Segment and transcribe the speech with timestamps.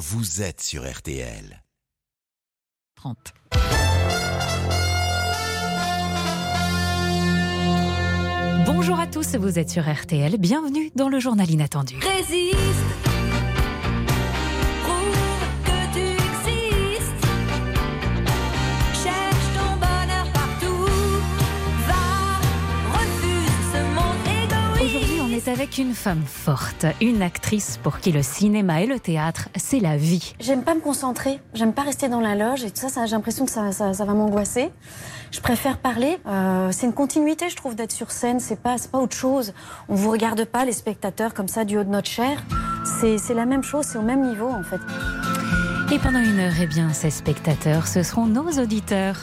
[0.00, 1.62] vous êtes sur RTL.
[2.96, 3.34] 30.
[8.64, 10.38] Bonjour à tous, vous êtes sur RTL.
[10.38, 11.96] Bienvenue dans le journal inattendu.
[11.98, 12.99] Résiste.
[25.40, 29.80] Est avec une femme forte, une actrice pour qui le cinéma et le théâtre, c'est
[29.80, 30.34] la vie.
[30.38, 33.12] J'aime pas me concentrer, j'aime pas rester dans la loge et tout ça, ça j'ai
[33.12, 34.70] l'impression que ça, ça, ça va m'angoisser.
[35.30, 36.18] Je préfère parler.
[36.26, 38.38] euh, c'est une continuité, je trouve, d'être sur scène.
[38.38, 39.54] C'est pas, c'est pas autre chose.
[39.88, 42.44] On vous regarde pas, les spectateurs, comme ça, du haut de notre chair.
[43.00, 44.80] C'est, c'est la même chose, c'est au même niveau, en fait.
[45.94, 49.16] Et pendant une heure, eh bien, ces spectateurs, ce seront nos auditeurs.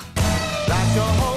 [0.67, 1.36] Like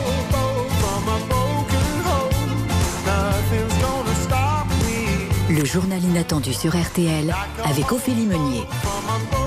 [5.60, 7.34] Le journal inattendu sur RTL
[7.66, 8.62] avec Ophélie Meunier.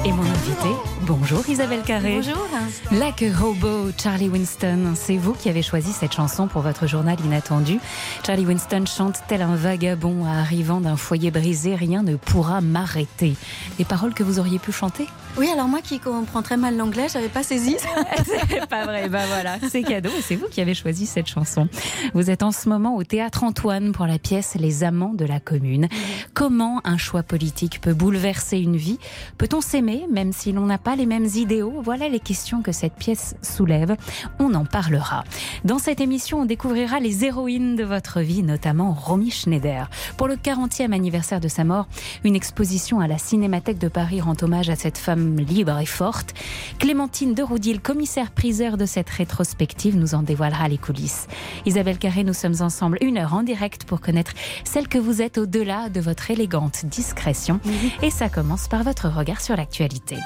[0.06, 0.70] Et mon invité,
[1.02, 2.18] bonjour Isabelle Carré.
[2.18, 2.48] Bonjour.
[2.92, 4.94] Like a Hobo, Charlie Winston.
[4.94, 7.80] C'est vous qui avez choisi cette chanson pour votre journal inattendu.
[8.24, 13.34] Charlie Winston chante tel un vagabond arrivant d'un foyer brisé, rien ne pourra m'arrêter.
[13.80, 15.08] Des paroles que vous auriez pu chanter?
[15.36, 17.76] Oui, alors moi qui comprends très mal l'anglais, j'avais pas saisi.
[18.50, 21.68] C'est pas vrai, bah voilà, c'est cadeau et c'est vous qui avez choisi cette chanson.
[22.14, 25.40] Vous êtes en ce moment au théâtre Antoine pour la pièce Les Amants de la
[25.40, 25.88] Commune.
[26.34, 29.00] Comment un choix politique peut bouleverser une vie?
[29.38, 31.82] Peut-on s'aimer même si l'on n'a pas les mêmes idéaux?
[31.84, 33.96] Voilà les questions que cette pièce soulève.
[34.40, 35.24] On en parlera.
[35.66, 39.90] Dans cette émission, on découvrira les héroïnes de votre vie, notamment Romy Schneider.
[40.18, 41.88] Pour le 40e anniversaire de sa mort,
[42.24, 46.34] une exposition à la Cinémathèque de Paris rend hommage à cette femme libre et forte.
[46.80, 51.28] Clémentine de Roudil, commissaire priseur de cette rétrospective, nous en dévoilera les coulisses.
[51.66, 55.38] Isabelle Carré, nous sommes ensemble une heure en direct pour connaître celle que vous êtes
[55.38, 57.60] au-delà de votre élégante discrétion.
[58.02, 60.18] Et ça commence par votre regard sur l'actualité.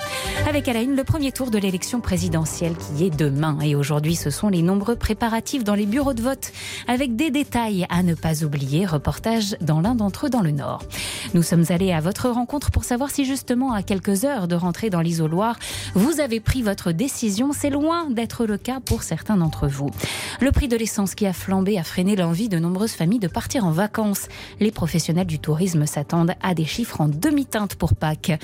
[0.47, 3.57] Avec à la une le premier tour de l'élection présidentielle qui est demain.
[3.61, 6.51] Et aujourd'hui, ce sont les nombreux préparatifs dans les bureaux de vote
[6.87, 8.85] avec des détails à ne pas oublier.
[8.85, 10.83] Reportage dans l'un d'entre eux dans le Nord.
[11.33, 14.55] Nous sommes allés à votre rencontre pour savoir si justement à quelques heures de
[14.89, 15.57] dans l'isoloir,
[15.93, 17.51] vous avez pris votre décision.
[17.53, 19.89] C'est loin d'être le cas pour certains d'entre vous.
[20.41, 23.65] Le prix de l'essence qui a flambé a freiné l'envie de nombreuses familles de partir
[23.65, 24.27] en vacances.
[24.59, 28.39] Les professionnels du tourisme s'attendent à des chiffres en demi-teinte pour Pâques.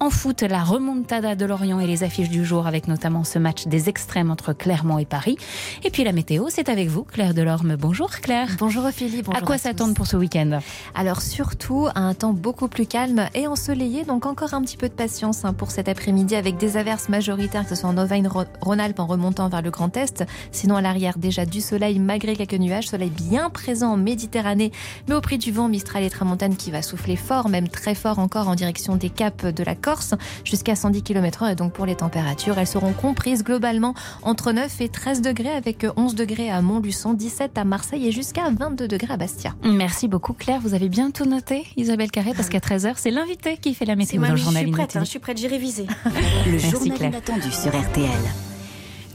[0.00, 3.66] En foot, la remontada de Lorient et les affiches du jour avec notamment ce match
[3.66, 5.36] des extrêmes entre Clermont et Paris.
[5.82, 7.76] Et puis la météo, c'est avec vous, Claire Delorme.
[7.76, 8.48] Bonjour Claire.
[8.58, 10.60] Bonjour Ophélie, bonjour à quoi s'attendre pour ce week-end?
[10.94, 14.88] Alors surtout à un temps beaucoup plus calme et ensoleillé, donc encore un petit peu
[14.88, 19.00] de patience hein, pour cet après-midi avec des averses majoritaires, que ce soit en Auvergne-Rhône-Alpes
[19.00, 20.24] en remontant vers le Grand Est.
[20.50, 24.72] Sinon à l'arrière déjà du soleil malgré quelques nuages, soleil bien présent en Méditerranée,
[25.08, 28.18] mais au prix du vent Mistral et Tramontane qui va souffler fort, même très fort
[28.18, 31.52] encore en direction des caps de la Corse, jusqu'à 110 km/h.
[31.52, 33.92] Et donc pour les températures, elles seront comprises globalement
[34.22, 38.48] entre 9 et 13 degrés avec 11 degrés à Montluçon, 17 à Marseille et jusqu'à
[38.50, 39.54] 22 degrés à Bastia.
[39.62, 43.58] Merci beaucoup Claire, vous avez bien tout noté, Isabelle Carré, parce qu'à 13h, c'est l'invité
[43.58, 45.36] qui fait la météo dans le mais je journal suis prête, hein, je suis prête,
[45.36, 45.48] j'ai
[45.82, 47.10] Le Merci, journal Claire.
[47.10, 48.10] inattendu sur RTL.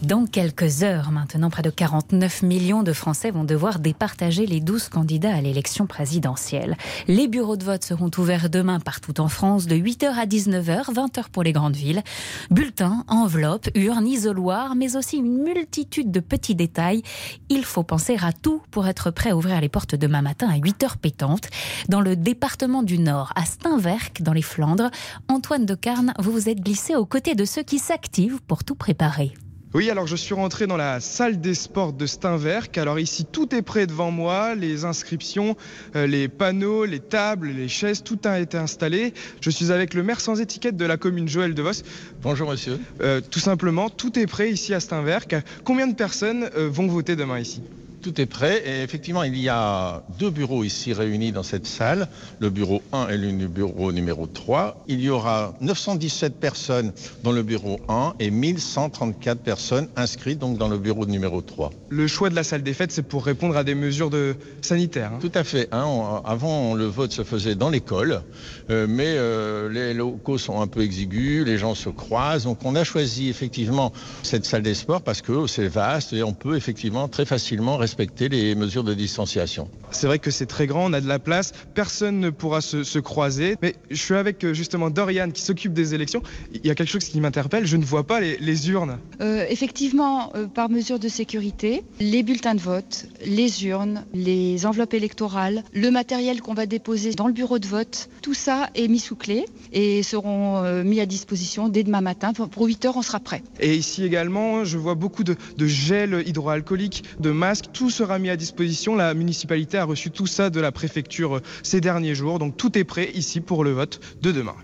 [0.01, 4.87] Dans quelques heures maintenant, près de 49 millions de Français vont devoir départager les 12
[4.87, 6.77] candidats à l'élection présidentielle.
[7.09, 11.29] Les bureaux de vote seront ouverts demain partout en France de 8h à 19h, 20h
[11.33, 12.01] pour les grandes villes.
[12.49, 17.03] Bulletins, enveloppes, urnes, isoloirs, mais aussi une multitude de petits détails.
[17.49, 20.57] Il faut penser à tout pour être prêt à ouvrir les portes demain matin à
[20.57, 21.49] 8h pétantes.
[21.89, 24.91] Dans le département du Nord, à Steinwerk, dans les Flandres,
[25.27, 28.75] Antoine de Carne, vous vous êtes glissé aux côtés de ceux qui s'activent pour tout
[28.75, 29.33] préparer.
[29.75, 32.75] Oui, alors je suis rentré dans la salle des sports de Steinwerk.
[32.79, 35.55] Alors ici, tout est prêt devant moi, les inscriptions,
[35.95, 39.13] euh, les panneaux, les tables, les chaises, tout a été installé.
[39.41, 41.83] Je suis avec le maire sans étiquette de la commune, Joël Devos.
[42.23, 42.79] Bonjour monsieur.
[43.01, 45.35] Euh, tout simplement, tout est prêt ici à Steinwerk.
[45.63, 47.61] Combien de personnes euh, vont voter demain ici?
[48.01, 52.07] Tout est prêt et effectivement il y a deux bureaux ici réunis dans cette salle,
[52.39, 54.85] le bureau 1 et le bureau numéro 3.
[54.87, 60.69] Il y aura 917 personnes dans le bureau 1 et 1134 personnes inscrites donc dans
[60.69, 61.71] le bureau numéro 3.
[61.89, 65.11] Le choix de la salle des fêtes, c'est pour répondre à des mesures de sanitaires.
[65.15, 65.19] hein.
[65.19, 65.67] Tout à fait.
[65.73, 65.83] hein.
[65.85, 68.21] On- avant le vote se faisait dans l'école,
[68.69, 72.43] euh, mais euh, les locaux sont un peu exigus, les gens se croisent.
[72.45, 73.91] Donc on a choisi effectivement
[74.23, 78.29] cette salle des sports parce que c'est vaste et on peut effectivement très facilement respecter
[78.29, 79.67] les mesures de distanciation.
[79.89, 82.83] C'est vrai que c'est très grand, on a de la place, personne ne pourra se,
[82.83, 83.55] se croiser.
[83.63, 86.21] Mais je suis avec euh, justement Dorian qui s'occupe des élections.
[86.53, 88.99] Il y a quelque chose qui m'interpelle, je ne vois pas les, les urnes.
[89.21, 94.93] Euh, effectivement, euh, par mesure de sécurité, les bulletins de vote, les urnes, les enveloppes
[94.93, 98.99] électorales, le matériel qu'on va déposer dans le bureau de vote, tout ça est mis
[98.99, 102.33] sous clé et seront euh, mis à disposition dès demain matin.
[102.33, 103.41] Pour- Pour 8 heures, on sera prêt.
[103.59, 108.29] Et ici également, je vois beaucoup de, de gel hydroalcoolique, de masques, tout sera mis
[108.29, 108.93] à disposition.
[108.93, 112.77] La municipalité a reçu tout ça de la préfecture euh, ces derniers jours, donc tout
[112.77, 114.55] est prêt ici pour le vote de demain.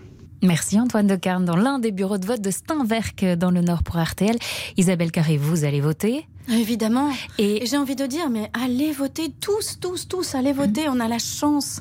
[0.42, 3.84] Merci Antoine de Carne dans l'un des bureaux de vote de Steinwerk dans le Nord
[3.84, 4.36] pour RTL.
[4.76, 7.10] Isabelle Carré, vous allez voter Évidemment.
[7.38, 10.90] Et Et j'ai envie de dire, mais allez voter, tous, tous, tous, allez voter.
[10.90, 11.80] On a la chance,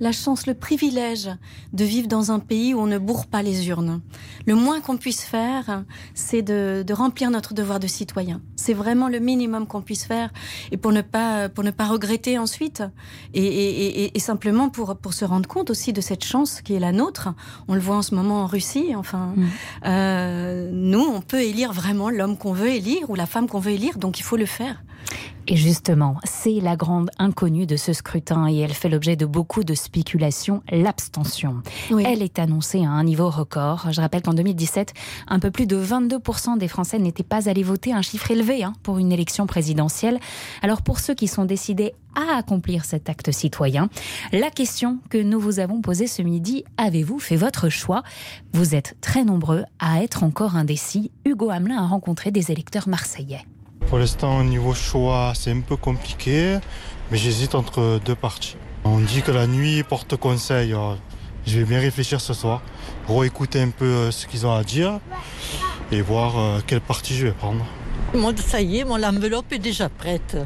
[0.00, 1.28] la chance, le privilège
[1.72, 4.00] de vivre dans un pays où on ne bourre pas les urnes.
[4.46, 5.84] Le moins qu'on puisse faire,
[6.14, 8.40] c'est de, de remplir notre devoir de citoyen.
[8.56, 10.30] C'est vraiment le minimum qu'on puisse faire,
[10.72, 12.82] et pour ne pas, pour ne pas regretter ensuite,
[13.34, 16.74] et, et- et- et simplement pour, pour se rendre compte aussi de cette chance qui
[16.74, 17.28] est la nôtre.
[17.68, 18.94] On le voit en ce moment en Russie.
[18.96, 19.46] Enfin, Mm.
[19.86, 23.72] euh, nous, on peut élire vraiment l'homme qu'on veut élire ou la femme qu'on veut
[23.72, 24.82] élire, donc il faut le faire.
[25.50, 29.64] Et justement, c'est la grande inconnue de ce scrutin et elle fait l'objet de beaucoup
[29.64, 31.62] de spéculations, l'abstention.
[31.90, 32.04] Oui.
[32.06, 33.86] Elle est annoncée à un niveau record.
[33.90, 34.92] Je rappelle qu'en 2017,
[35.26, 38.74] un peu plus de 22% des Français n'étaient pas allés voter, un chiffre élevé hein,
[38.82, 40.20] pour une élection présidentielle.
[40.60, 43.88] Alors pour ceux qui sont décidés à accomplir cet acte citoyen,
[44.32, 48.02] la question que nous vous avons posée ce midi, avez-vous fait votre choix?
[48.52, 51.10] Vous êtes très nombreux à être encore indécis.
[51.24, 53.46] Hugo Hamelin a rencontré des électeurs marseillais.
[53.86, 56.58] Pour l'instant, au niveau choix, c'est un peu compliqué,
[57.10, 58.56] mais j'hésite entre deux parties.
[58.84, 60.74] On dit que la nuit porte conseil.
[61.46, 62.60] Je vais bien réfléchir ce soir,
[63.08, 65.00] réécouter un peu euh, ce qu'ils ont à dire
[65.90, 67.64] et voir euh, quelle partie je vais prendre.
[68.36, 70.36] Ça y est, mon l'enveloppe est déjà prête.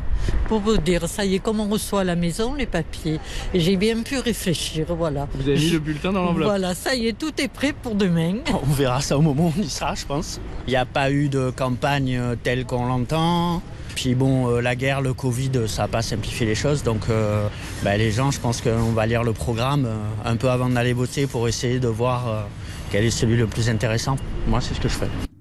[0.53, 3.19] Pour vous dire, ça y est, comme on reçoit à la maison les papiers.
[3.55, 5.27] Et j'ai bien pu réfléchir, voilà.
[5.33, 7.95] Vous avez mis le bulletin dans l'enveloppe Voilà, ça y est, tout est prêt pour
[7.95, 8.35] demain.
[8.53, 10.41] On verra ça au moment où on y sera, je pense.
[10.67, 13.63] Il n'y a pas eu de campagne euh, telle qu'on l'entend.
[13.95, 16.83] Puis bon, euh, la guerre, le Covid, euh, ça n'a pas simplifié les choses.
[16.83, 17.49] Donc euh,
[17.83, 19.97] bah, les gens, je pense qu'on va lire le programme euh,
[20.31, 22.43] un peu avant d'aller voter pour essayer de voir euh,
[22.91, 24.17] quel est celui le plus intéressant.
[24.47, 25.32] Moi, c'est ce que je fais.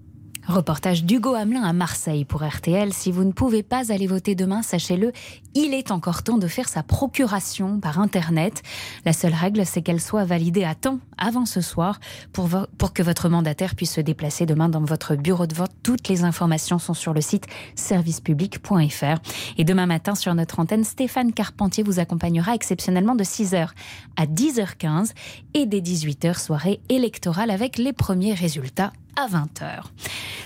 [0.48, 2.94] Reportage d'Hugo Hamelin à Marseille pour RTL.
[2.94, 5.12] Si vous ne pouvez pas aller voter demain, sachez-le,
[5.54, 8.64] il est encore temps de faire sa procuration par Internet.
[9.06, 12.00] La seule règle, c'est qu'elle soit validée à temps, avant ce soir,
[12.34, 12.50] pour,
[12.94, 15.72] que votre mandataire puisse se déplacer demain dans votre bureau de vote.
[15.84, 17.46] Toutes les informations sont sur le site
[17.76, 19.22] servicepublic.fr.
[19.58, 23.70] Et demain matin, sur notre antenne, Stéphane Carpentier vous accompagnera exceptionnellement de 6h
[24.18, 25.12] à 10h15
[25.54, 29.84] et dès 18h, soirée électorale avec les premiers résultats à 20h.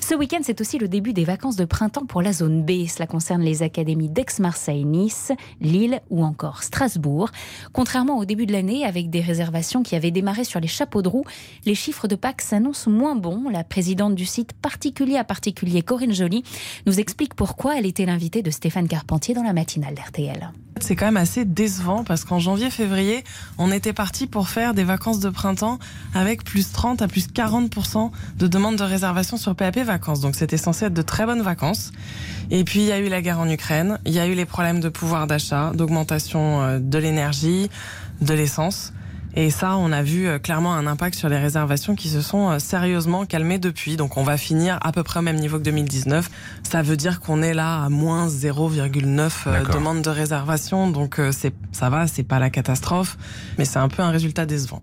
[0.01, 2.87] Ce week-end, c'est aussi le début des vacances de printemps pour la zone B.
[2.87, 5.31] Cela concerne les académies d'Aix-Marseille, Nice,
[5.61, 7.29] Lille ou encore Strasbourg.
[7.73, 11.09] Contrairement au début de l'année, avec des réservations qui avaient démarré sur les chapeaux de
[11.09, 11.25] roue,
[11.65, 13.49] les chiffres de Pâques s'annoncent moins bons.
[13.49, 16.43] La présidente du site particulier à particulier, Corinne Joly,
[16.85, 20.51] nous explique pourquoi elle était l'invitée de Stéphane Carpentier dans la matinale d'RTL.
[20.81, 23.23] C'est quand même assez décevant parce qu'en janvier-février,
[23.57, 25.79] on était parti pour faire des vacances de printemps
[26.13, 30.19] avec plus 30 à plus 40% de demandes de réservation sur PAP vacances.
[30.19, 31.91] Donc c'était censé être de très bonnes vacances.
[32.51, 34.45] Et puis il y a eu la guerre en Ukraine, il y a eu les
[34.45, 37.69] problèmes de pouvoir d'achat, d'augmentation euh, de l'énergie,
[38.21, 38.91] de l'essence.
[39.37, 42.51] Et ça, on a vu euh, clairement un impact sur les réservations qui se sont
[42.51, 43.97] euh, sérieusement calmées depuis.
[43.97, 46.29] Donc on va finir à peu près au même niveau que 2019.
[46.63, 50.89] Ça veut dire qu'on est là à moins 0,9 euh, demandes de réservation.
[50.89, 53.17] Donc c'est ça va, c'est pas la catastrophe,
[53.57, 54.81] mais c'est un peu un résultat décevant.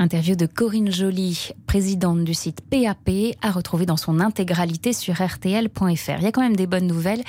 [0.00, 3.10] Interview de Corinne Joly, présidente du site PAP,
[3.42, 6.12] à retrouver dans son intégralité sur rtl.fr.
[6.18, 7.24] Il y a quand même des bonnes nouvelles.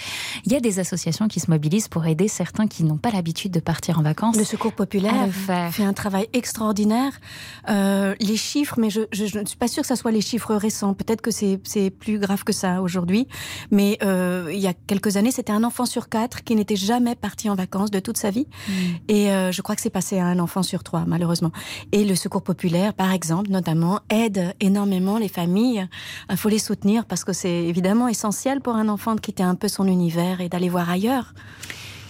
[0.46, 3.52] Il y a des associations qui se mobilisent pour aider certains qui n'ont pas l'habitude
[3.52, 4.38] de partir en vacances.
[4.38, 5.28] Le Secours populaire
[5.72, 7.14] fait un travail extraordinaire.
[7.70, 10.22] Euh, les chiffres, mais je, je- je ne suis pas sûre que ce soit les
[10.22, 10.94] chiffres récents.
[10.94, 13.28] Peut-être que c'est plus grave que ça aujourd'hui.
[13.72, 17.16] Mais euh, il y a quelques années, c'était un enfant sur quatre qui n'était jamais
[17.16, 18.46] parti en vacances de toute sa vie.
[19.08, 21.52] Et euh, je crois que c'est passé à un enfant sur trois, malheureusement.
[21.92, 22.59] Et le Secours populaire,
[22.98, 25.88] par exemple, notamment, aide énormément les familles.
[26.30, 29.56] Il faut les soutenir parce que c'est évidemment essentiel pour un enfant de quitter un
[29.56, 31.34] peu son univers et d'aller voir ailleurs.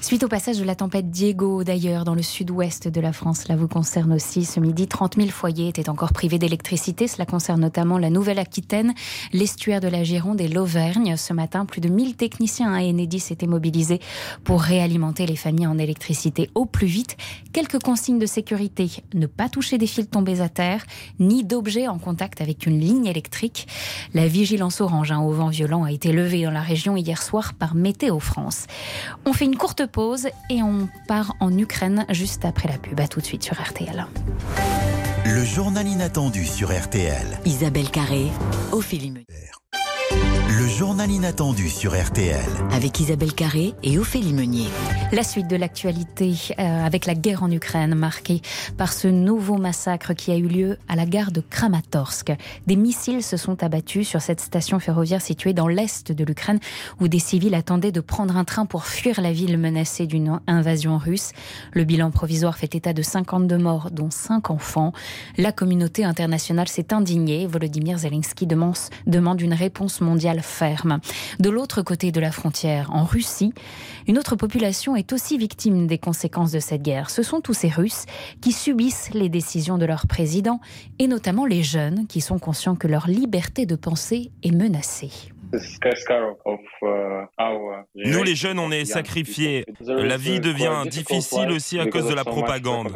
[0.02, 3.58] Suite au passage de la tempête Diego, d'ailleurs, dans le sud-ouest de la France, cela
[3.58, 4.46] vous concerne aussi.
[4.46, 7.08] Ce midi, 30 000 foyers étaient encore privés d'électricité.
[7.08, 8.94] Cela concerne notamment la Nouvelle-Aquitaine,
[9.34, 11.18] l'estuaire de la Gironde et l'Auvergne.
[11.18, 14.00] Ce matin, plus de 1000 techniciens à Enedis étaient mobilisés
[14.46, 17.18] pour réalimenter les familles en électricité au plus vite.
[17.52, 19.04] Quelques consignes de sécurité.
[19.14, 20.86] Ne pas toucher des fils tombés à terre,
[21.20, 23.68] ni d'objets en contact avec une ligne électrique.
[24.14, 27.54] La vigilance orange hein, au vent violent a été levée dans la région hier soir
[27.54, 28.66] par Météo France.
[29.26, 33.00] On fait une courte pause et on part en Ukraine juste après la pub.
[33.00, 34.06] À tout de suite sur RTL.
[35.26, 37.40] Le journal inattendu sur RTL.
[37.46, 38.28] Isabelle Carré,
[38.72, 39.26] Ophélie Meunier.
[40.78, 42.46] Journal inattendu sur RTL.
[42.72, 44.68] Avec Isabelle Carré et Ophélie Meunier.
[45.12, 48.42] La suite de l'actualité euh, avec la guerre en Ukraine marquée
[48.78, 52.32] par ce nouveau massacre qui a eu lieu à la gare de Kramatorsk.
[52.68, 56.60] Des missiles se sont abattus sur cette station ferroviaire située dans l'est de l'Ukraine
[57.02, 61.00] où des civils attendaient de prendre un train pour fuir la ville menacée d'une invasion
[61.00, 61.32] russe.
[61.74, 64.94] Le bilan provisoire fait état de 52 morts dont 5 enfants.
[65.36, 67.48] La communauté internationale s'est indignée.
[67.48, 70.42] Volodymyr Zelensky demande, demande une réponse mondiale
[71.40, 73.54] De l'autre côté de la frontière, en Russie,
[74.08, 77.10] une autre population est aussi victime des conséquences de cette guerre.
[77.10, 78.06] Ce sont tous ces Russes
[78.42, 80.60] qui subissent les décisions de leur président,
[80.98, 85.12] et notamment les jeunes qui sont conscients que leur liberté de penser est menacée.
[87.96, 89.66] Nous, les jeunes, on est sacrifiés.
[89.88, 92.96] La vie devient difficile aussi à cause de la propagande.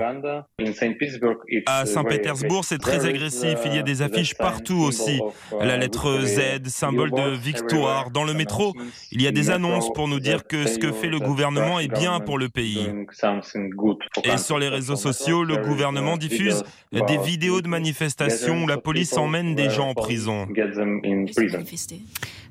[1.65, 3.57] À Saint-Pétersbourg, c'est très agressif.
[3.65, 5.19] Il y a des affiches partout aussi.
[5.59, 8.11] La lettre Z, symbole de victoire.
[8.11, 8.73] Dans le métro,
[9.11, 11.91] il y a des annonces pour nous dire que ce que fait le gouvernement est
[11.91, 12.87] bien pour le pays.
[14.23, 19.17] Et sur les réseaux sociaux, le gouvernement diffuse des vidéos de manifestations où la police
[19.17, 20.47] emmène des gens en prison.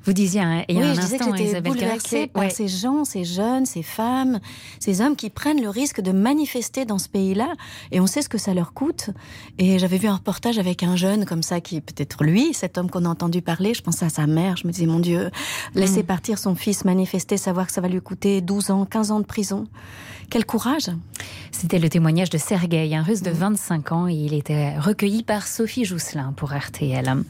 [0.05, 2.27] Vous disiez hein, il y a oui, un je disais que instant, j'étais Isabelle bouleversée
[2.29, 2.51] que- par ouais.
[2.51, 4.41] ces gens, ces jeunes, ces femmes,
[4.81, 7.53] ces hommes qui prennent le risque de manifester dans ce pays-là.
[7.93, 9.11] Et on sait ce que ça leur coûte.
[9.59, 12.91] Et j'avais vu un reportage avec un jeune comme ça, qui peut-être lui, cet homme
[12.91, 13.75] qu'on a entendu parler.
[13.75, 14.57] Je pensais à sa mère.
[14.57, 15.31] Je me disais, mon Dieu,
[15.75, 16.07] laisser Mm.
[16.07, 19.25] partir son fils manifester, savoir que ça va lui coûter 12 ans, 15 ans de
[19.25, 19.67] prison.
[20.31, 20.91] Quel courage
[21.51, 25.47] C'était le témoignage de Sergueï, un russe de 25 ans, et il était recueilli par
[25.47, 27.23] Sophie Jousselin pour RTL.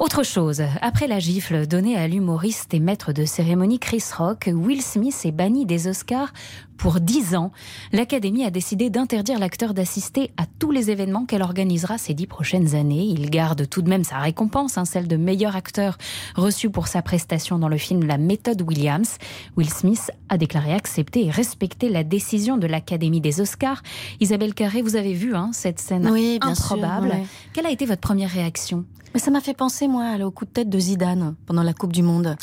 [0.00, 4.80] Autre chose, après la gifle donnée à l'humoriste et maître de cérémonie Chris Rock, Will
[4.80, 6.32] Smith est banni des Oscars
[6.80, 7.52] pour 10 ans.
[7.92, 12.74] L'Académie a décidé d'interdire l'acteur d'assister à tous les événements qu'elle organisera ces 10 prochaines
[12.74, 13.04] années.
[13.04, 15.98] Il garde tout de même sa récompense, hein, celle de meilleur acteur
[16.36, 19.18] reçu pour sa prestation dans le film La méthode Williams.
[19.58, 23.82] Will Smith a déclaré accepter et respecter la décision de l'Académie des Oscars.
[24.20, 27.08] Isabelle Carré, vous avez vu hein, cette scène Oui, bien sûr, improbable.
[27.08, 27.26] ouais.
[27.52, 28.86] Quelle a été votre première réaction?
[29.14, 31.92] Mais ça m'a fait penser, moi, au coup de tête de Zidane pendant la Coupe
[31.92, 32.36] du Monde.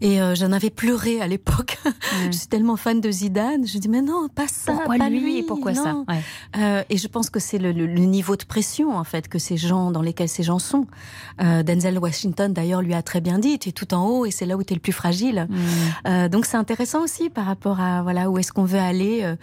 [0.00, 1.78] Et euh, j'en avais pleuré à l'époque.
[2.26, 3.66] je suis tellement fan de Zidane.
[3.66, 5.82] Je dis, mais non, pas ça, Pourquoi pas lui lui, et pourquoi non.
[5.82, 6.20] ça Ouais.
[6.58, 9.38] Euh, Et je pense que c'est le, le- le niveau de pression, en fait, que
[9.38, 10.86] ces gens, dans lesquels ces gens sont.
[11.42, 14.30] Euh, Denzel Washington, d'ailleurs, lui a très bien dit, tu es tout en haut et
[14.30, 15.48] c'est là où tu es le plus fragile.
[16.06, 19.34] Euh, donc c'est intéressant aussi par rapport à voilà où est-ce qu'on veut aller.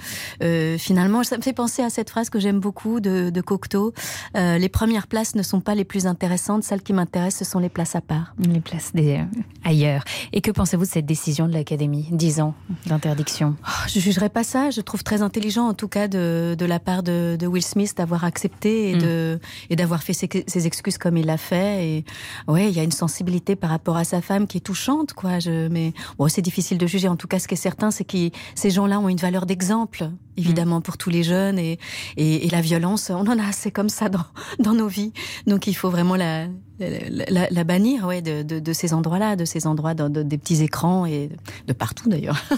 [0.77, 3.93] Finalement, ça me fait penser à cette phrase que j'aime beaucoup de, de Cocteau.
[4.35, 7.69] Les premières places ne sont pas les plus intéressantes, celles qui m'intéressent, ce sont les
[7.69, 8.33] places à part.
[8.39, 9.21] Les places des,
[9.63, 10.03] ailleurs.
[10.33, 12.07] Et que pensez-vous de cette décision de l'Académie?
[12.11, 12.53] 10 ans
[12.85, 14.69] d'interdiction Oh, Je jugerai pas ça.
[14.71, 17.93] Je trouve très intelligent, en tout cas, de, de la part de, de Will Smith
[17.97, 18.99] d'avoir accepté et Mm.
[18.99, 19.39] de
[19.69, 21.87] et d'avoir fait ses, ses excuses comme il l'a fait.
[21.87, 22.05] Et
[22.47, 25.39] ouais, il y a une sensibilité par rapport à sa femme qui est touchante, quoi.
[25.39, 27.07] Je, mais bon, c'est difficile de juger.
[27.07, 30.09] En tout cas, ce qui est certain, c'est que ces gens-là ont une valeur d'exemple,
[30.37, 31.59] évidemment, pour tous les jeunes.
[31.59, 31.79] Et,
[32.17, 34.25] et, et la violence, on en a assez comme ça dans,
[34.59, 35.11] dans nos vies.
[35.47, 36.45] Donc, il faut vraiment la,
[36.79, 40.23] la, la- la bannir, ouais, de, de, de ces endroits-là, de ces endroits, de- de-
[40.23, 41.29] des petits écrans et
[41.67, 42.41] de partout d'ailleurs.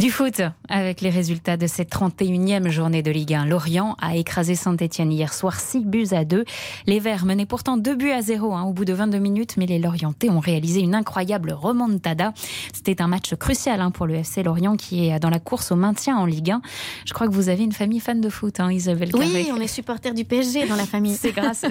[0.00, 0.40] Du foot,
[0.70, 3.44] avec les résultats de cette 31e journée de Ligue 1.
[3.44, 6.46] Lorient a écrasé Saint-Etienne hier soir 6 buts à 2.
[6.86, 9.66] Les Verts menaient pourtant 2 buts à 0 hein, au bout de 22 minutes, mais
[9.66, 12.32] les Lorientais ont réalisé une incroyable remontada.
[12.72, 15.76] C'était un match crucial hein, pour le FC Lorient qui est dans la course au
[15.76, 16.62] maintien en Ligue 1.
[17.04, 19.52] Je crois que vous avez une famille fan de foot, hein, Isabelle Oui, Carré.
[19.52, 21.14] on est supporters du PSG dans la famille.
[21.14, 21.62] C'est grâce,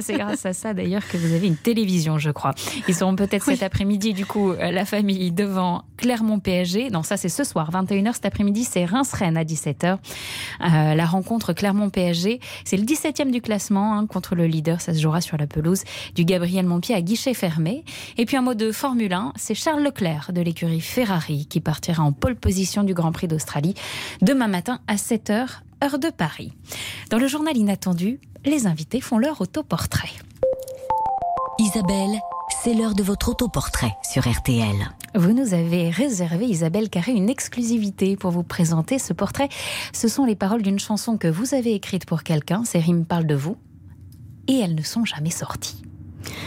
[0.45, 2.53] à ça d'ailleurs que vous avez une télévision, je crois.
[2.87, 6.91] Ils seront peut-être cet après-midi, du coup, euh, la famille devant Clermont PSG.
[6.91, 9.93] Non, ça c'est ce soir, 21h cet après-midi, c'est Reims-Rennes à 17h.
[9.93, 9.97] Euh,
[10.93, 14.81] la rencontre Clermont PSG, c'est le 17e du classement hein, contre le leader.
[14.81, 15.85] Ça se jouera sur la pelouse
[16.15, 17.85] du Gabriel Montpied à guichet fermé.
[18.17, 22.03] Et puis un mot de Formule 1, c'est Charles Leclerc de l'écurie Ferrari qui partira
[22.03, 23.73] en pole position du Grand Prix d'Australie
[24.21, 26.51] demain matin à 7h, heure de Paris.
[27.11, 30.09] Dans le journal inattendu, les invités font leur autoportrait.
[31.59, 32.21] Isabelle,
[32.63, 34.77] C'est l'heure de votre autoportrait sur RTL.
[35.13, 39.49] Vous nous avez réservé, Isabelle Carré, une exclusivité pour vous présenter ce portrait.
[39.91, 42.63] Ce sont les paroles d'une chanson que vous avez écrite pour quelqu'un.
[42.63, 43.57] Ces rimes parlent de vous.
[44.47, 45.83] Et elles ne sont jamais sorties.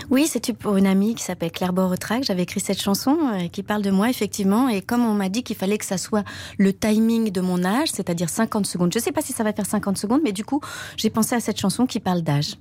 [0.08, 2.24] Oui, c'est pour une amie qui s'appelle Claire Borotrac.
[2.24, 4.70] J'avais écrit cette chanson euh, qui parle de moi, effectivement.
[4.70, 6.24] Et comme on m'a dit qu'il fallait que ça soit
[6.56, 8.90] le timing de mon âge, c'est-à-dire 50 secondes.
[8.94, 10.62] Je ne sais pas si ça va faire 50 secondes, mais du coup,
[10.96, 12.56] j'ai pensé à cette chanson qui parle d'âge.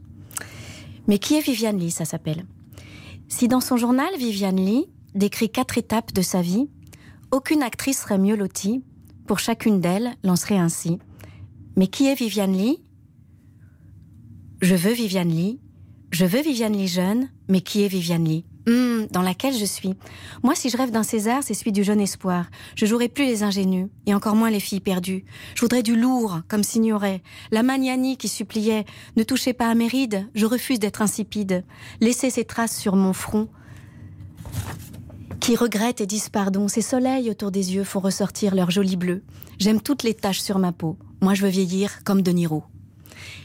[1.12, 2.46] Mais qui est Viviane Lee, ça s'appelle?
[3.28, 6.70] Si dans son journal, Viviane Lee décrit quatre étapes de sa vie,
[7.32, 8.82] aucune actrice serait mieux lotie.
[9.28, 11.00] Pour chacune d'elles, lancerait ainsi.
[11.76, 12.82] Mais qui est Viviane Lee?
[14.62, 15.60] Je veux Viviane Lee.
[16.12, 18.46] Je veux Viviane Lee jeune, mais qui est Viviane Lee?
[18.68, 19.96] Hmm, dans laquelle je suis.
[20.44, 22.46] Moi, si je rêve d'un César, c'est celui du jeune espoir.
[22.76, 25.26] Je jouerai plus les ingénus, et encore moins les filles perdues.
[25.56, 27.24] Je voudrais du lourd, comme Signoret.
[27.52, 28.86] La Magnani qui suppliait
[29.18, 31.64] «Ne touchez pas à mes rides, je refuse d'être insipide.
[32.02, 33.50] Laissez ces traces sur mon front.»
[35.40, 36.68] Qui regrettent et disent pardon.
[36.68, 39.24] Ces soleils autour des yeux font ressortir leur joli bleu.
[39.58, 40.98] J'aime toutes les taches sur ma peau.
[41.20, 42.64] Moi, je veux vieillir comme De Niro.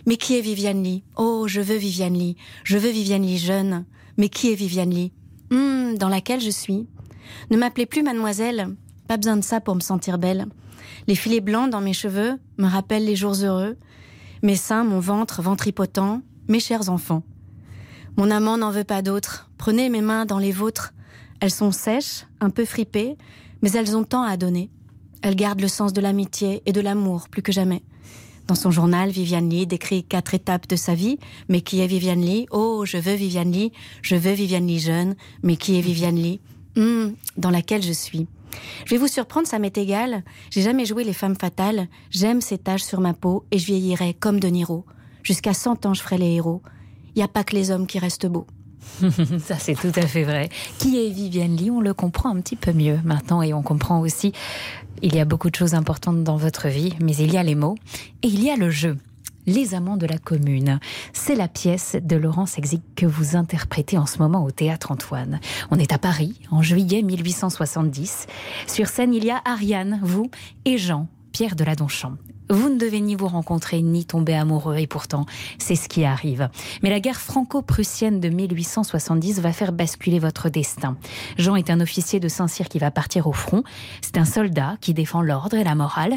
[0.05, 1.05] Mais qui est Viviane Lee?
[1.17, 2.37] Oh, je veux Viviane Lee.
[2.65, 3.87] Je veux Viviane Lee jeune.
[4.17, 5.13] Mais qui est Viviane Lee
[5.51, 6.87] Hmm, Dans laquelle je suis.
[7.51, 8.69] Ne m'appelez plus mademoiselle.
[9.09, 10.47] Pas besoin de ça pour me sentir belle.
[11.07, 13.77] Les filets blancs dans mes cheveux me rappellent les jours heureux.
[14.43, 17.23] Mes seins, mon ventre, ventripotent, mes chers enfants.
[18.17, 19.51] Mon amant n'en veut pas d'autre.
[19.59, 20.93] Prenez mes mains dans les vôtres.
[21.41, 23.17] Elles sont sèches, un peu fripées,
[23.63, 24.71] mais elles ont tant à donner.
[25.23, 27.83] Elles gardent le sens de l'amitié et de l'amour plus que jamais.
[28.47, 31.19] Dans son journal, Viviane Lee décrit quatre étapes de sa vie.
[31.49, 32.47] Mais qui est Viviane Lee?
[32.53, 33.73] Oh, je veux Viviane Lee.
[34.03, 35.17] Je veux Viviane Lee jeune.
[35.43, 36.41] Mais qui est Viviane Lee?
[36.77, 38.27] Hmm, Dans laquelle je suis.
[38.85, 40.23] Je vais vous surprendre, ça m'est égal.
[40.51, 41.89] J'ai jamais joué les femmes fatales.
[42.11, 44.85] J'aime ces taches sur ma peau et je vieillirai comme De Niro.
[45.25, 46.63] Jusqu'à 100 ans, je ferai les héros.
[47.15, 48.47] Il n'y a pas que les hommes qui restent beaux.
[49.45, 50.49] Ça, c'est tout à fait vrai.
[50.79, 51.71] Qui est Viviane Lee?
[51.71, 54.33] On le comprend un petit peu mieux maintenant et on comprend aussi
[55.03, 57.55] il y a beaucoup de choses importantes dans votre vie, mais il y a les
[57.55, 57.77] mots
[58.23, 58.97] et il y a le jeu.
[59.47, 60.81] Les Amants de la Commune.
[61.13, 65.41] C'est la pièce de Laurence Exig que vous interprétez en ce moment au Théâtre Antoine.
[65.71, 68.27] On est à Paris, en juillet 1870.
[68.67, 70.31] Sur scène, il y a Ariane, vous
[70.65, 72.17] et Jean, Pierre de la Donchamp.
[72.49, 75.27] Vous ne devez ni vous rencontrer ni tomber amoureux et pourtant
[75.59, 76.49] c'est ce qui arrive.
[76.83, 80.97] Mais la guerre franco-prussienne de 1870 va faire basculer votre destin.
[81.39, 83.65] Jean est un officier de Saint-Cyr qui va partir au front.
[84.01, 86.15] C'est un soldat qui défend l'ordre et la morale.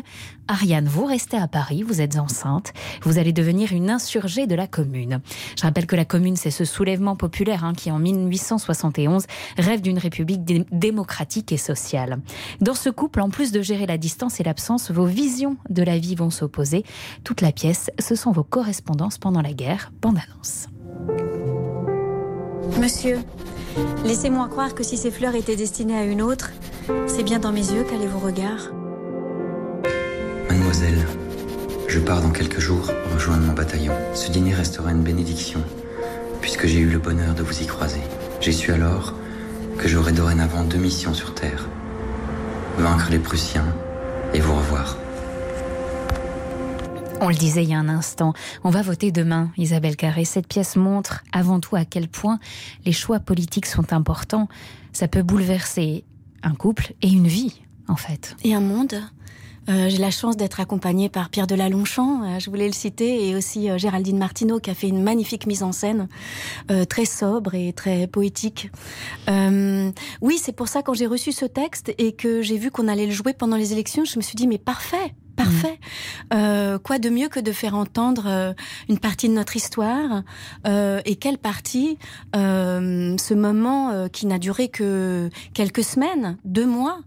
[0.50, 4.66] Ariane, vous restez à Paris, vous êtes enceinte, vous allez devenir une insurgée de la
[4.66, 5.22] commune.
[5.56, 9.28] Je rappelle que la commune, c'est ce soulèvement populaire hein, qui, en 1871,
[9.60, 12.18] rêve d'une république dé démocratique et sociale.
[12.62, 16.00] Dans ce couple, en plus de gérer la distance et l'absence, vos visions de la
[16.00, 16.84] vie vont s'opposer.
[17.24, 19.92] Toute la pièce, ce sont vos correspondances pendant la guerre.
[20.02, 20.66] Bande annonce.
[22.82, 23.20] Monsieur,
[24.04, 26.50] laissez-moi croire que si ces fleurs étaient destinées à une autre,
[27.06, 28.72] c'est bien dans mes yeux qu'allaient vos regards.
[30.50, 31.06] Mademoiselle,
[31.88, 33.94] je pars dans quelques jours rejoindre mon bataillon.
[34.16, 35.64] Ce dîner restera une bénédiction,
[36.42, 38.02] puisque j'ai eu le bonheur de vous y croiser.
[38.42, 39.14] J'ai su alors
[39.78, 41.70] que j'aurai dorénavant deux missions sur Terre.
[42.80, 43.76] Vaincre les Prussiens
[44.34, 44.98] et vous revoir.
[47.22, 48.34] On le disait il y a un instant,
[48.64, 50.26] on va voter demain, Isabelle Carré.
[50.26, 52.40] Cette pièce montre avant tout à quel point
[52.86, 54.48] les choix politiques sont importants.
[54.94, 56.06] Ça peut bouleverser
[56.42, 58.36] un couple et une vie, en fait.
[58.44, 58.96] Et un monde
[59.70, 63.70] J'ai la chance d'être accompagnée par Pierre Delalounchamp, euh, je voulais le citer, et aussi
[63.70, 66.08] euh, Géraldine Martineau qui a fait une magnifique mise en scène,
[66.72, 68.72] euh, très sobre et très poétique.
[69.30, 72.88] Euh, oui, c'est pour ça quand j'ai reçu ce texte et que j'ai vu qu'on
[72.88, 75.80] allait le jouer pendant les élections, je me suis dit mais parfait Parfait.
[76.34, 78.54] Euh, quoi de mieux que de faire entendre euh,
[78.90, 80.24] une partie de notre histoire
[80.68, 81.98] euh, et quelle partie
[82.36, 87.00] euh, ce moment euh, qui n'a duré que quelques semaines, deux mois,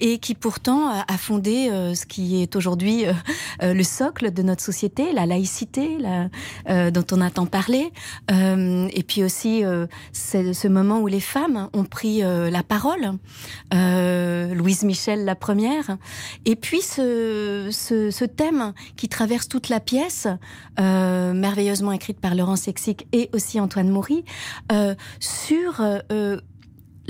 [0.00, 3.04] et qui pourtant a, a fondé ce qui est aujourd'hui
[3.60, 6.28] le socle de notre société, la laïcité, la,
[6.68, 7.92] euh, dont on a tant parlé,
[8.30, 13.12] Euh, et puis aussi euh, c'est ce moment où les femmes ont pris la parole,
[13.74, 15.96] euh, Louise Michel la première,
[16.44, 20.26] et puis ce, ce, thème qui traverse toute la pièce,
[20.78, 24.24] euh, merveilleusement écrite par Laurence Sexic et aussi Antoine Maury,
[24.70, 26.38] euh, sur euh,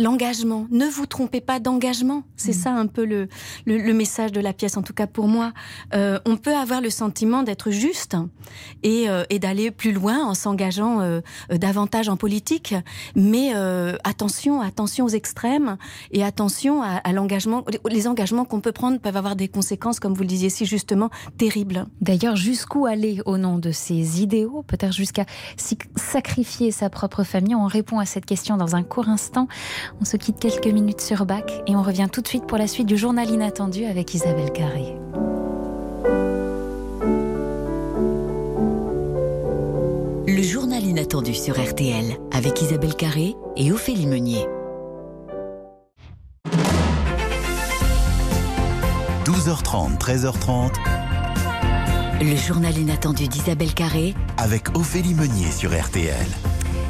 [0.02, 0.66] l'engagement.
[0.70, 2.24] Ne vous trompez pas d'engagement.
[2.36, 3.28] C'est ça un peu le,
[3.66, 5.52] le, le message de la pièce, en tout cas pour moi.
[5.94, 8.16] Euh, on peut avoir le sentiment d'être juste
[8.82, 12.74] et, euh, et d'aller plus loin en s'engageant euh, euh, davantage en politique,
[13.14, 15.76] mais euh, attention, attention aux extrêmes
[16.10, 17.64] et attention à, à l'engagement.
[17.88, 21.10] Les engagements qu'on peut prendre peuvent avoir des conséquences, comme vous le disiez si justement,
[21.38, 21.86] terribles.
[22.00, 24.64] D'ailleurs, jusqu'où aller au nom de ces idéaux?
[24.66, 25.26] Peut-être jusqu'à
[25.96, 27.54] sacrifier sa propre famille?
[27.54, 29.46] On répond à cette question dans un court instant.
[30.00, 32.66] On se quitte quelques minutes sur Bach et on revient tout de suite pour la
[32.66, 34.96] suite du journal inattendu avec Isabelle Carré.
[40.26, 44.46] Le journal inattendu sur RTL avec Isabelle Carré et Ophélie Meunier.
[49.24, 50.72] 12h30, 13h30,
[52.20, 56.26] Le journal inattendu d'Isabelle Carré avec Ophélie Meunier sur RTL.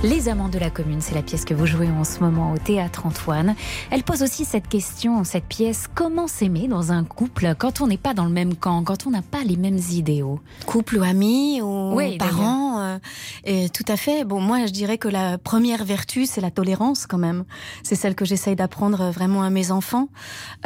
[0.04, 2.58] Les Amants de la Commune, c'est la pièce que vous jouez en ce moment au
[2.58, 3.54] théâtre Antoine.
[3.92, 7.96] Elle pose aussi cette question, cette pièce, comment s'aimer dans un couple quand on n'est
[7.98, 10.40] pas dans le même camp, quand on n'a pas les mêmes idéaux?
[10.66, 12.71] Couple ou amis ou Oui, parents.
[12.92, 12.98] Euh,
[13.44, 14.24] et tout à fait.
[14.24, 17.44] Bon, moi, je dirais que la première vertu, c'est la tolérance quand même.
[17.83, 20.09] C'est celle que j'essaye d'apprendre vraiment à mes enfants.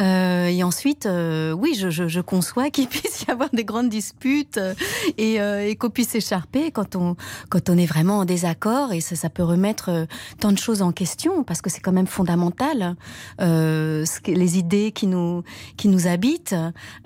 [0.00, 4.74] Euh, et ensuite, euh, oui, je, conçois qu'il puisse y avoir des grandes disputes euh,
[5.18, 7.16] et, euh, et qu'on puisse s'écharper quand on,
[7.48, 8.92] quand on est vraiment en désaccord.
[8.92, 10.06] Et ça, peut remettre euh,
[10.40, 12.96] tant de choses en question parce que c'est quand même fondamental.
[13.40, 15.42] Euh, les idées qui nous,
[15.76, 16.54] qui nous habitent,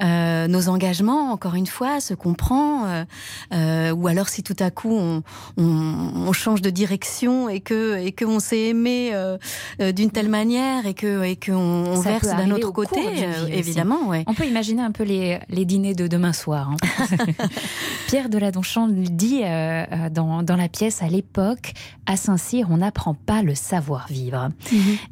[0.02, 3.04] euh, nos engagements, encore une fois, ce qu'on prend, euh,
[3.52, 5.09] euh, ou alors si tout à coup on,
[5.56, 5.62] on,
[6.28, 9.36] on change de direction et que et qu'on s'est aimé euh,
[9.80, 14.08] euh, d'une telle manière et que et qu'on on verse d'un autre côté, euh, évidemment,
[14.08, 14.24] ouais.
[14.26, 16.70] On peut imaginer un peu les, les dîners de demain soir.
[16.70, 17.06] hein.
[18.06, 21.72] Pierre Deladonchamp dit euh, euh, dans, dans la pièce à l'époque,
[22.06, 24.50] à Saint-Cyr, on n'apprend pas le savoir-vivre.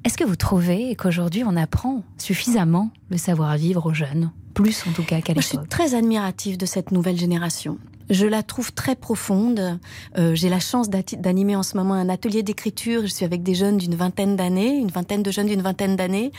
[0.04, 4.30] Est-ce que vous trouvez qu'aujourd'hui on apprend suffisamment le savoir-vivre aux jeunes?
[4.54, 5.68] Plus en tout cas qu'à Moi, je suis l'époque.
[5.70, 7.78] très admirative de cette nouvelle génération.
[8.10, 9.78] Je la trouve très profonde.
[10.16, 13.02] Euh, J'ai la chance d'animer en ce moment un atelier d'écriture.
[13.02, 16.32] Je suis avec des jeunes d'une vingtaine d'années, une vingtaine de jeunes d'une vingtaine d'années,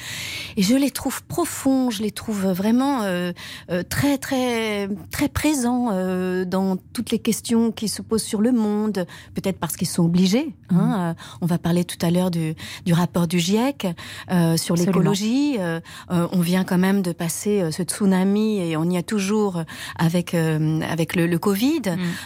[0.58, 1.89] et je les trouve profonds.
[1.91, 3.32] Je les trouve vraiment euh,
[3.69, 8.51] euh, très très très présents euh, dans toutes les questions qui se posent sur le
[8.51, 9.05] monde.
[9.36, 10.55] Peut-être parce qu'ils sont obligés.
[10.71, 11.13] Hein.
[11.17, 12.55] Euh, On va parler tout à l'heure du,
[12.86, 13.88] du rapport du GIEC
[14.32, 15.58] euh, sur l'écologie.
[16.10, 19.63] On vient quand même de passer ce tsunami et on y a toujours
[19.97, 21.59] avec euh, avec le, le Covid.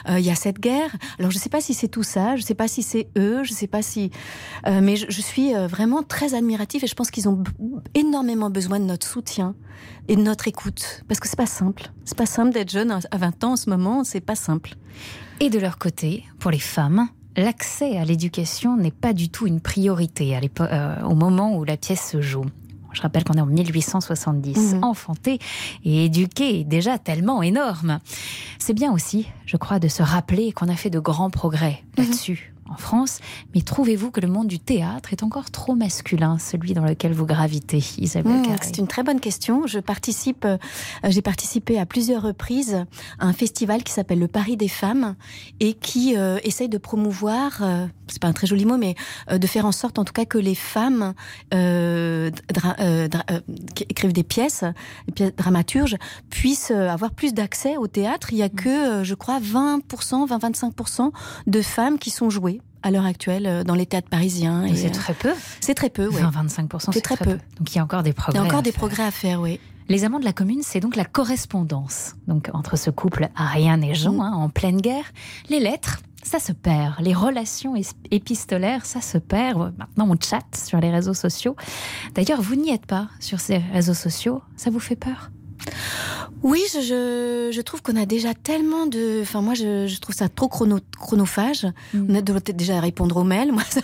[0.09, 0.95] Euh, Il y a cette guerre.
[1.19, 3.07] Alors je ne sais pas si c'est tout ça, je ne sais pas si c'est
[3.17, 4.11] eux, je ne sais pas si.
[4.67, 7.43] euh, mais je, je suis euh, vraiment très admirative et je pense qu'ils ont
[7.93, 9.55] énormément besoin de notre soutien
[10.07, 11.91] et de notre écoute parce que c'est pas simple.
[12.05, 14.03] C'est pas simple d'être jeune à 20 ans en ce moment.
[14.03, 14.75] C'est pas simple.
[15.39, 19.61] Et de leur côté, pour les femmes, l'accès à l'éducation n'est pas du tout une
[19.61, 22.45] priorité à euh, au moment où la pièce se joue.
[22.93, 24.75] Je rappelle qu'on est en 1870.
[24.75, 24.83] Mhm.
[24.83, 25.39] Enfanter
[25.83, 27.99] et éduquer est déjà tellement énorme.
[28.59, 32.52] C'est bien aussi, je crois, de se rappeler qu'on a fait de grands progrès là-dessus
[32.73, 33.19] en France.
[33.53, 37.25] Mais trouvez-vous que le monde du théâtre est encore trop masculin, celui dans lequel vous
[37.25, 39.67] gravitez, Isabelle Mmh, Carré c'est une très bonne question.
[39.67, 40.57] Je participe, euh,
[41.03, 42.85] j'ai participé à plusieurs reprises
[43.19, 45.15] à un festival qui s'appelle le Paris des femmes
[45.59, 48.95] et qui euh, essaye de promouvoir, euh, c'est pas un très joli mot, mais
[49.31, 51.13] de faire en sorte, en tout cas, que les femmes
[53.75, 54.63] qui écrivent des pièces,
[55.07, 55.97] des pièces dramaturges,
[56.29, 58.29] puissent avoir plus d'accès au théâtre.
[58.31, 61.11] Il y a que, euh, je crois, 20%, 20-25%
[61.47, 64.65] de femmes qui sont jouées à l'heure actuelle euh, dans les théâtres parisiens.
[64.65, 65.31] Et c'est euh, très peu.
[65.61, 66.21] C'est très peu, oui.
[66.21, 67.31] 20-25%, c'est très, très peu.
[67.37, 67.39] peu.
[67.57, 68.39] Donc il y a encore des Il progrès.
[68.39, 68.79] y a encore des faire.
[68.79, 69.59] progrès à faire, oui.
[69.89, 72.15] Les amants de la commune, c'est donc la correspondance.
[72.27, 74.21] Donc entre ce couple Ariane et Jean, Mm.
[74.21, 75.05] hein, en pleine guerre,
[75.49, 76.93] les lettres, ça se perd.
[77.01, 79.73] Les relations es- épistolaires, ça se perd.
[79.77, 81.55] Maintenant, on chatte sur les réseaux sociaux.
[82.15, 84.41] D'ailleurs, vous n'y êtes pas sur ces réseaux sociaux.
[84.55, 85.31] Ça vous fait peur?
[86.43, 89.19] Oui, je, je, je trouve qu'on a déjà tellement de.
[89.21, 91.65] Enfin, moi, je, je trouve ça trop chrono, chronophage.
[92.09, 93.51] On a de déjà à répondre aux mails.
[93.53, 93.79] Moi, ça-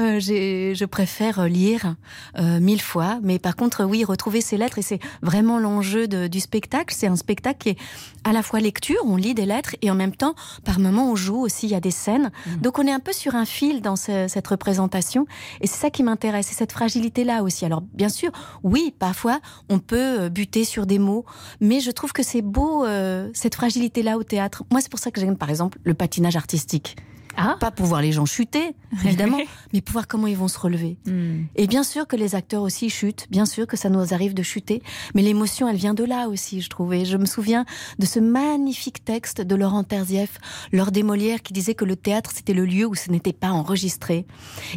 [0.00, 1.96] euh, je préfère lire
[2.38, 3.18] euh, mille fois.
[3.22, 6.94] Mais par contre, oui, retrouver ces lettres, et c'est vraiment l'enjeu du spectacle.
[6.96, 7.76] C'est un spectacle qui est
[8.24, 11.16] à la fois lecture, on lit des lettres, et en même temps, par moments, on
[11.16, 12.30] joue aussi, il y a des scènes.
[12.60, 15.26] Donc, on est un peu sur un fil dans ce- cette représentation.
[15.60, 17.64] Et c'est ça qui m'intéresse, c'est cette fragilité-là aussi.
[17.64, 18.30] Alors, bien sûr,
[18.62, 21.24] oui, parfois, on peut euh, buter sur des mots,
[21.62, 24.64] mais je trouve que c'est beau, euh, cette fragilité-là au théâtre.
[24.72, 26.96] Moi, c'est pour ça que j'aime, par exemple, le patinage artistique.
[27.36, 27.56] Ah.
[27.60, 29.38] Pas pour voir les gens chuter, évidemment,
[29.72, 30.96] mais pour voir comment ils vont se relever.
[31.06, 31.44] Hmm.
[31.56, 34.42] Et bien sûr que les acteurs aussi chutent, bien sûr que ça nous arrive de
[34.42, 34.82] chuter,
[35.14, 36.94] mais l'émotion, elle vient de là aussi, je trouve.
[36.94, 37.64] Et je me souviens
[37.98, 40.38] de ce magnifique texte de Laurent Terzieff,
[40.72, 43.50] lors des Molières, qui disait que le théâtre, c'était le lieu où ce n'était pas
[43.50, 44.26] enregistré.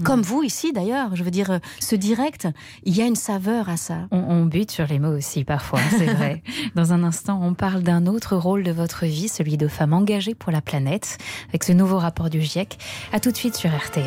[0.03, 2.47] Comme vous ici, d'ailleurs, je veux dire, euh, ce direct,
[2.83, 4.07] il y a une saveur à ça.
[4.11, 6.43] On, on bute sur les mots aussi parfois, c'est vrai.
[6.75, 10.35] Dans un instant, on parle d'un autre rôle de votre vie, celui de femme engagée
[10.35, 11.17] pour la planète,
[11.49, 12.77] avec ce nouveau rapport du GIEC.
[13.11, 14.05] À tout de suite sur RTL.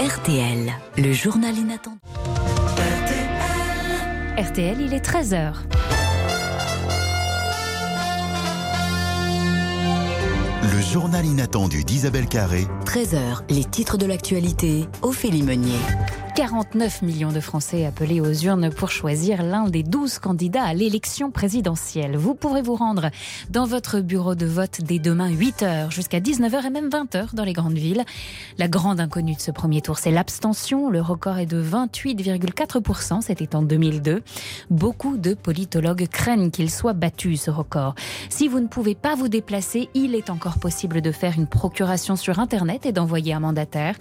[0.00, 1.98] RTL, le journal inattendu.
[4.38, 5.54] RTL, il est 13h.
[10.72, 15.76] Le journal inattendu d'Isabelle Carré 13h, les titres de l'actualité, Ophélie Meunier.
[16.34, 21.30] 49 millions de Français appelés aux urnes pour choisir l'un des 12 candidats à l'élection
[21.30, 22.16] présidentielle.
[22.16, 23.10] Vous pourrez vous rendre
[23.50, 27.52] dans votre bureau de vote dès demain 8h jusqu'à 19h et même 20h dans les
[27.52, 28.02] grandes villes.
[28.58, 30.90] La grande inconnue de ce premier tour, c'est l'abstention.
[30.90, 34.20] Le record est de 28,4%, c'était en 2002.
[34.70, 37.94] Beaucoup de politologues craignent qu'il soit battu, ce record.
[38.28, 42.16] Si vous ne pouvez pas vous déplacer, il est encore possible de faire une procuration
[42.16, 43.94] sur Internet et d'envoyer un mandataire.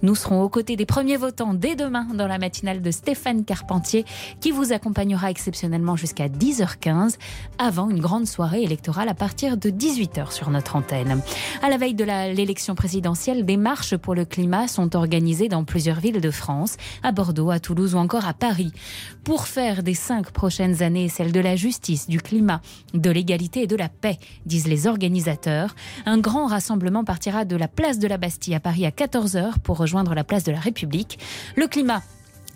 [0.00, 4.04] Nous serons aux côtés des premiers votants dès demain dans la matinale de Stéphane Carpentier
[4.40, 7.16] qui vous accompagnera exceptionnellement jusqu'à 10h15
[7.58, 11.20] avant une grande soirée électorale à partir de 18h sur notre antenne.
[11.62, 16.00] À la veille de l'élection présidentielle, des marches pour le climat sont organisées dans plusieurs
[16.00, 18.72] villes de France, à Bordeaux, à Toulouse ou encore à Paris.
[19.24, 22.60] Pour faire des cinq prochaines années celles de la justice, du climat,
[22.92, 25.74] de l'égalité et de la paix, disent les organisateurs,
[26.06, 29.78] un grand rassemblement partira de la place de la Bastille à Paris à 14h pour
[29.78, 31.18] rejoindre la place de la République.
[31.68, 32.02] Climat.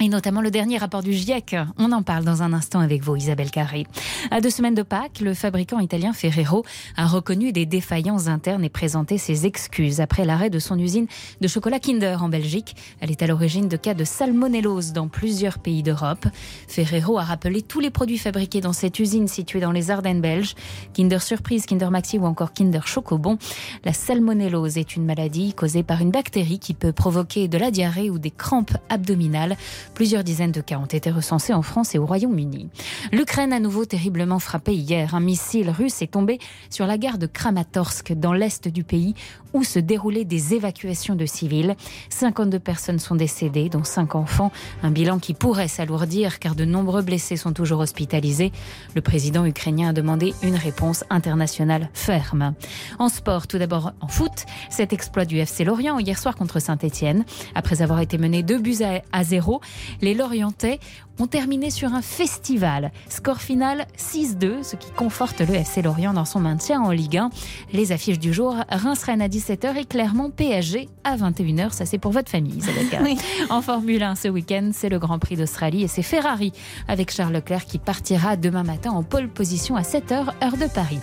[0.01, 1.57] Et notamment le dernier rapport du GIEC.
[1.77, 3.85] On en parle dans un instant avec vous, Isabelle Carré.
[4.31, 6.65] À deux semaines de Pâques, le fabricant italien Ferrero
[6.97, 11.09] a reconnu des défaillances internes et présenté ses excuses après l'arrêt de son usine
[11.41, 12.77] de chocolat Kinder en Belgique.
[13.01, 16.29] Elle est à l'origine de cas de salmonellose dans plusieurs pays d'Europe.
[16.69, 20.55] Ferrero a rappelé tous les produits fabriqués dans cette usine située dans les Ardennes belges.
[20.95, 23.37] Kinder Surprise, Kinder Maxi ou encore Kinder Chocobon.
[23.85, 28.11] La salmonellose est une maladie causée par une bactérie qui peut provoquer de la diarrhée
[28.11, 29.57] ou des crampes abdominales.
[29.99, 32.69] Plusieurs dizaines de cas ont été recensés en France et au Royaume-Uni.
[33.11, 35.17] L'Ukraine a nouveau terriblement frappé hier.
[35.17, 36.39] Un missile russe est tombé
[36.71, 39.17] sur la gare de Kramatorsk dans l'est du pays
[39.55, 41.75] où se déroulaient des évacuations de civils.
[42.11, 44.53] 52 personnes sont décédées, dont 5 enfants.
[44.85, 48.53] Un bilan qui pourrait s'alourdir car de nombreux blessés sont toujours hospitalisés.
[48.95, 52.55] Le président ukrainien a demandé une réponse internationale ferme.
[53.01, 57.25] En sport, tout d'abord en foot, cet exploit du FC Lorient hier soir contre Saint-Etienne.
[57.57, 59.61] Après avoir été mené 2 buts à, à 0,
[60.01, 60.81] les Lorientais
[61.19, 62.93] ont terminé sur un festival.
[63.09, 67.31] Score final 6-2, ce qui conforte le FC Lorient dans son maintien en Ligue 1.
[67.73, 71.73] Les affiches du jour, Reims-Rennes à 17h et Clermont PSG à 21h.
[71.73, 73.17] Ça, c'est pour votre famille, Carré.
[73.51, 76.53] En Formule 1 ce week-end, c'est le Grand Prix d'Australie et c'est Ferrari
[76.87, 81.01] avec Charles Leclerc qui partira demain matin en pole position à 7h, heure de Paris.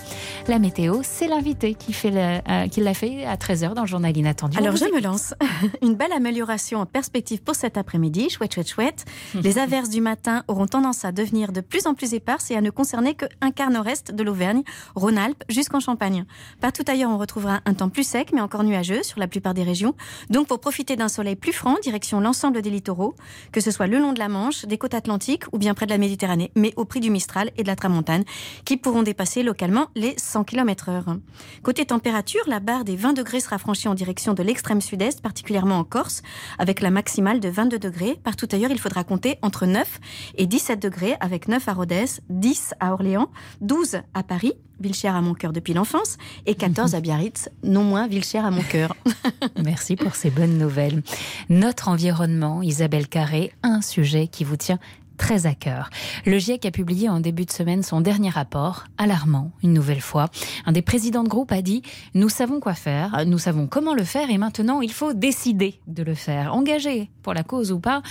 [0.47, 3.87] La météo, c'est l'invité qui, fait le- euh, qui l'a fait à 13h dans le
[3.87, 4.57] journal inattendu.
[4.57, 5.33] Alors je me lance.
[5.81, 8.29] Une belle amélioration en perspective pour cet après-midi.
[8.29, 9.05] Chouette, chouette, chouette.
[9.41, 12.61] Les averses du matin auront tendance à devenir de plus en plus éparses et à
[12.61, 14.61] ne concerner qu'un quart nord-est de l'Auvergne,
[14.93, 16.25] Rhône-Alpes jusqu'en Champagne.
[16.61, 19.63] Partout ailleurs, on retrouvera un temps plus sec mais encore nuageux sur la plupart des
[19.63, 19.95] régions.
[20.29, 23.15] Donc pour profiter d'un soleil plus franc, direction l'ensemble des littoraux,
[23.51, 25.91] que ce soit le long de la Manche, des côtes atlantiques ou bien près de
[25.91, 28.25] la Méditerranée, mais au prix du Mistral et de la Tramontane,
[28.63, 31.17] qui pourront dépasser localement les 100 km heure.
[31.63, 35.79] Côté température, la barre des 20 degrés sera franchie en direction de l'extrême sud-est, particulièrement
[35.79, 36.21] en Corse,
[36.59, 38.19] avec la maximale de 22 degrés.
[38.23, 39.94] Partout ailleurs, il faudra compter entre 9
[40.35, 43.29] et 17 degrés, avec 9 à Rodez, 10 à Orléans,
[43.61, 47.83] 12 à Paris, ville chère à mon cœur depuis l'enfance, et 14 à Biarritz, non
[47.83, 48.95] moins ville chère à mon cœur.
[49.63, 51.03] Merci pour ces bonnes nouvelles.
[51.49, 54.79] Notre environnement, Isabelle Carré, un sujet qui vous tient
[55.17, 55.89] très à cœur.
[56.25, 60.29] Le GIEC a publié en début de semaine son dernier rapport, alarmant une nouvelle fois.
[60.65, 61.81] Un des présidents de groupe a dit
[62.13, 66.03] Nous savons quoi faire, nous savons comment le faire et maintenant il faut décider de
[66.03, 66.53] le faire.
[66.53, 68.01] Engagé pour la cause ou pas,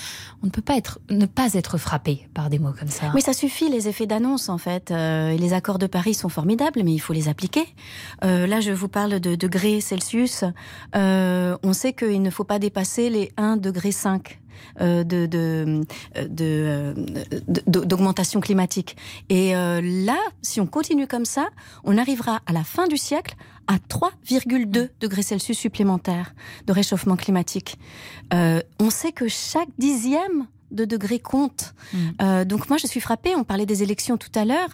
[0.42, 3.12] on ne peut pas être, ne pas être frappé par des mots comme ça.
[3.14, 4.90] Oui, ça suffit, les effets d'annonce, en fait.
[4.90, 7.64] Euh, les accords de Paris sont formidables, mais il faut les appliquer.
[8.24, 10.44] Euh, là, je vous parle de degrés Celsius.
[10.96, 14.40] Euh, on sait qu'il ne faut pas dépasser les 1 degré 5.
[14.80, 15.84] Euh, de, de,
[16.16, 16.94] euh, de, euh,
[17.48, 18.96] de- d'augmentation climatique.
[19.28, 21.48] Et là, si on continue comme ça,
[21.84, 23.34] on arrivera à la fin du siècle
[23.66, 26.34] à 3,2 degrés Celsius supplémentaires
[26.66, 27.78] de réchauffement climatique.
[28.32, 31.74] Euh, on sait que chaque dixième de degré compte.
[32.20, 33.34] Euh, donc moi, je suis frappée.
[33.36, 34.68] On parlait des élections tout à l'heure.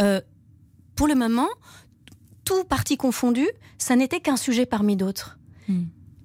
[0.00, 0.20] Euh,
[0.96, 1.48] pour le moment,
[2.44, 3.46] tout parti confondu,
[3.78, 5.38] ça n'était qu'un sujet parmi d'autres.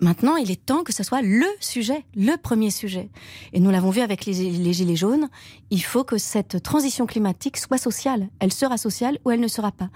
[0.01, 3.09] Maintenant, il est temps que ce soit le sujet, le premier sujet.
[3.53, 5.29] Et nous l'avons vu avec les, les Gilets jaunes,
[5.71, 8.29] il faut que cette transition climatique soit sociale.
[8.39, 9.89] Elle sera sociale ou elle ne sera pas.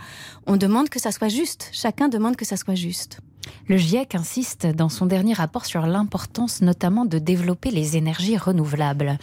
[0.46, 1.70] On demande que ça soit juste.
[1.72, 3.20] Chacun demande que ça soit juste.
[3.68, 9.18] Le GIEC insiste dans son dernier rapport sur l'importance notamment de développer les énergies renouvelables.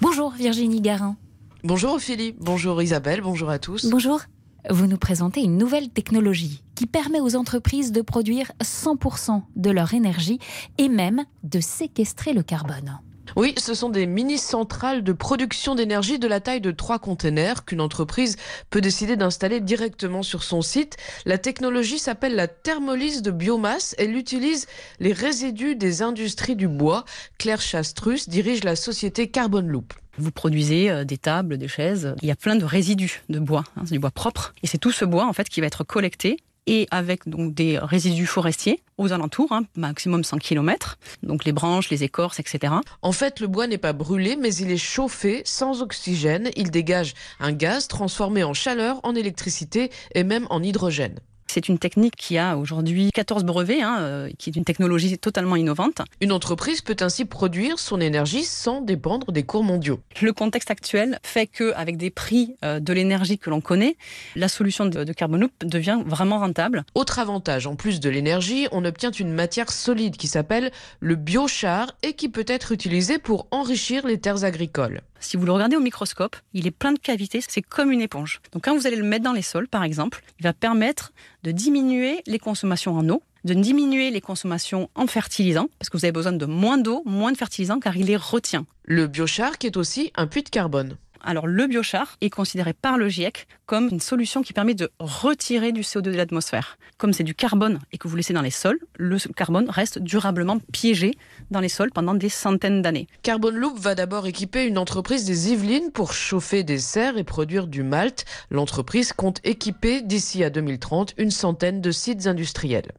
[0.00, 1.16] Bonjour Virginie Garin.
[1.62, 3.86] Bonjour Ophélie, bonjour Isabelle, bonjour à tous.
[3.90, 4.20] Bonjour.
[4.68, 9.94] Vous nous présentez une nouvelle technologie qui permet aux entreprises de produire 100% de leur
[9.94, 10.38] énergie
[10.76, 13.00] et même de séquestrer le carbone.
[13.36, 17.80] Oui, ce sont des mini-centrales de production d'énergie de la taille de trois containers qu'une
[17.80, 18.36] entreprise
[18.70, 20.96] peut décider d'installer directement sur son site.
[21.26, 23.94] La technologie s'appelle la thermolyse de biomasse.
[23.98, 24.66] Elle utilise
[24.98, 27.04] les résidus des industries du bois.
[27.38, 29.94] Claire Chastrus dirige la société Carbon Loop.
[30.20, 32.14] Vous produisez euh, des tables, des chaises.
[32.22, 33.64] Il y a plein de résidus de bois.
[33.76, 34.54] hein, c'est du bois propre.
[34.62, 37.78] Et c'est tout ce bois en fait qui va être collecté et avec donc des
[37.78, 40.98] résidus forestiers aux alentours, hein, maximum 100 km.
[41.22, 42.74] Donc les branches, les écorces, etc.
[43.02, 46.50] En fait, le bois n'est pas brûlé, mais il est chauffé sans oxygène.
[46.56, 51.18] Il dégage un gaz transformé en chaleur, en électricité et même en hydrogène.
[51.52, 55.56] C'est une technique qui a aujourd'hui 14 brevets, hein, euh, qui est une technologie totalement
[55.56, 56.00] innovante.
[56.20, 59.98] Une entreprise peut ainsi produire son énergie sans dépendre des cours mondiaux.
[60.22, 63.96] Le contexte actuel fait que, avec des prix euh, de l'énergie que l'on connaît,
[64.36, 66.84] la solution de, de Carbon Loop devient vraiment rentable.
[66.94, 71.96] Autre avantage, en plus de l'énergie, on obtient une matière solide qui s'appelle le biochar
[72.04, 75.00] et qui peut être utilisée pour enrichir les terres agricoles.
[75.20, 78.40] Si vous le regardez au microscope, il est plein de cavités, c'est comme une éponge.
[78.52, 81.50] Donc quand vous allez le mettre dans les sols, par exemple, il va permettre de
[81.52, 86.12] diminuer les consommations en eau, de diminuer les consommations en fertilisants, parce que vous avez
[86.12, 88.64] besoin de moins d'eau, moins de fertilisants, car il les retient.
[88.84, 90.96] Le biochar qui est aussi un puits de carbone.
[91.22, 95.72] Alors le biochar est considéré par le GIEC comme une solution qui permet de retirer
[95.72, 96.78] du CO2 de l'atmosphère.
[96.98, 100.58] Comme c'est du carbone et que vous laissez dans les sols, le carbone reste durablement
[100.72, 101.14] piégé
[101.50, 103.06] dans les sols pendant des centaines d'années.
[103.22, 107.66] Carbon Loop va d'abord équiper une entreprise des Yvelines pour chauffer des serres et produire
[107.66, 108.24] du malt.
[108.50, 112.92] L'entreprise compte équiper d'ici à 2030 une centaine de sites industriels.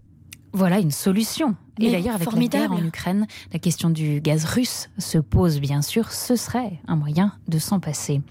[0.53, 1.55] Voilà une solution.
[1.79, 2.63] Et d'ailleurs, avec formidable.
[2.63, 6.11] la guerre en Ukraine, la question du gaz russe se pose bien sûr.
[6.11, 8.21] Ce serait un moyen de s'en passer.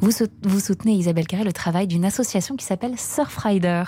[0.00, 0.10] Vous,
[0.42, 3.84] vous soutenez, Isabelle Carré, le travail d'une association qui s'appelle Surfrider.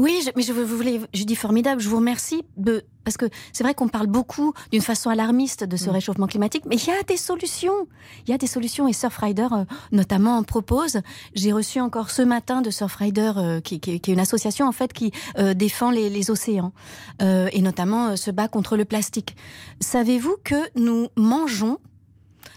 [0.00, 3.26] Oui, je- mais je, vous voulez, je dis formidable, je vous remercie de, parce que
[3.52, 6.90] c'est vrai qu'on parle beaucoup d'une façon alarmiste de ce réchauffement climatique, mais il y
[6.90, 7.86] a des solutions.
[8.26, 11.00] Il y a des solutions et Surfrider euh, notamment en propose.
[11.34, 14.72] J'ai reçu encore ce matin de Surfrider, euh, qui, qui, qui est une association en
[14.72, 16.72] fait qui euh, défend les, les océans
[17.20, 19.36] euh, et notamment euh, se bat contre le plastique.
[19.80, 21.76] Savez-vous que nous mangeons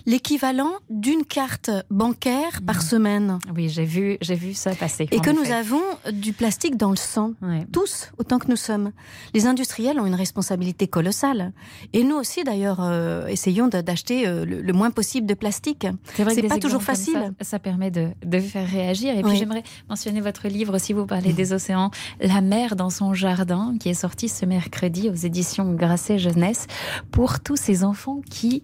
[0.06, 3.40] l'équivalent d'une carte bancaire par semaine.
[3.56, 5.08] Oui, j'ai vu, j'ai vu ça passer.
[5.12, 7.34] Et que nous avons du plastique dans le sang,
[7.72, 8.92] tous, autant que nous sommes.
[9.34, 11.54] Les industriels ont une responsabilité colossale.
[11.94, 15.88] Et nous aussi, d'ailleurs, euh, essayons d'acheter euh, le, le moins possible de plastique.
[16.16, 17.34] C'est vrai que pas toujours facile.
[17.40, 19.18] Ça, ça permet de, de faire réagir.
[19.18, 19.38] Et puis Oui.
[19.38, 20.94] j'aimerais mentionner votre livre aussi.
[20.94, 25.16] Vous parlez des océans, La mer dans son jardin, qui est sorti ce mercredi aux
[25.16, 26.68] éditions Grasset Jeunesse
[27.12, 28.64] pour tous ces enfants qui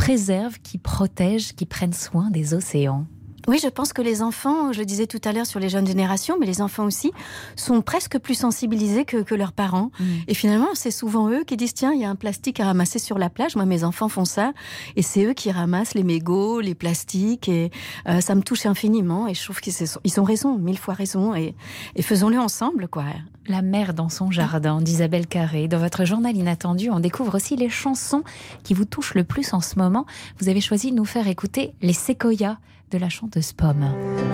[0.00, 3.06] préservent, qui protègent, qui prennent soin des océans.
[3.50, 5.84] Oui, je pense que les enfants, je le disais tout à l'heure sur les jeunes
[5.88, 7.10] générations, mais les enfants aussi,
[7.56, 9.90] sont presque plus sensibilisés que, que leurs parents.
[10.28, 13.00] Et finalement, c'est souvent eux qui disent, tiens, il y a un plastique à ramasser
[13.00, 13.56] sur la plage.
[13.56, 14.52] Moi, mes enfants font ça.
[14.94, 17.48] Et c'est eux qui ramassent les mégots, les plastiques.
[17.48, 17.72] Et
[18.08, 19.26] euh, ça me touche infiniment.
[19.26, 21.34] Et je trouve qu'ils ils ont raison, mille fois raison.
[21.34, 21.56] Et,
[21.96, 23.06] et faisons-le ensemble, quoi.
[23.48, 25.66] La mer dans son jardin d'Isabelle Carré.
[25.66, 28.22] Dans votre journal inattendu, on découvre aussi les chansons
[28.62, 30.06] qui vous touchent le plus en ce moment.
[30.38, 32.58] Vous avez choisi de nous faire écouter les séquoias
[32.90, 33.84] de la chanteuse Pomme.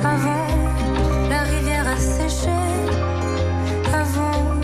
[0.03, 0.47] Avant,
[1.29, 2.49] la rivière a séché.
[3.93, 4.61] Avant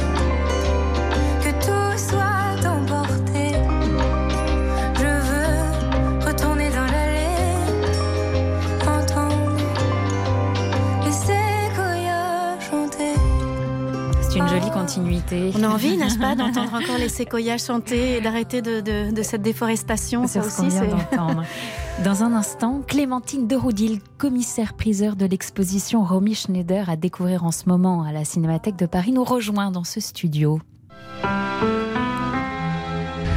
[1.42, 3.52] que tout soit emporté.
[4.96, 7.36] Je veux retourner dans l'allée.
[8.86, 9.56] Entendre
[11.04, 13.14] les séquoias chanter.
[14.22, 15.52] C'est une jolie continuité.
[15.58, 19.22] On a envie, n'est-ce pas, d'entendre encore les séquoias chanter et d'arrêter de, de- de
[19.22, 20.26] cette déforestation.
[20.26, 21.16] Ça C'est ce qu'on aussi, vient c'est.
[21.16, 21.44] d'entendre.
[22.04, 28.02] Dans un instant, Clémentine Deroudil, commissaire-priseur de l'exposition Romy Schneider à découvrir en ce moment
[28.02, 30.58] à la Cinémathèque de Paris, nous rejoint dans ce studio.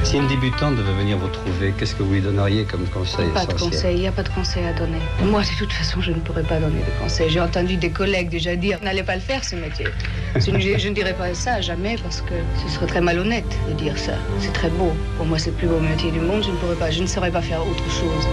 [0.05, 3.47] Si une débutante devait venir vous trouver, qu'est-ce que vous lui donneriez comme conseil Pas
[3.47, 4.99] de conseil, il n'y a pas de conseil à donner.
[5.23, 7.27] Moi, de toute façon, je ne pourrais pas donner de conseils.
[7.31, 9.87] J'ai entendu des collègues déjà dire n'allez pas le faire ce métier.
[10.35, 13.73] Je ne, je ne dirais pas ça jamais parce que ce serait très malhonnête de
[13.73, 14.13] dire ça.
[14.39, 14.93] C'est très beau.
[15.17, 16.43] Pour moi, c'est le plus beau métier du monde.
[16.43, 18.27] Je ne pourrais pas, je ne saurais pas faire autre chose.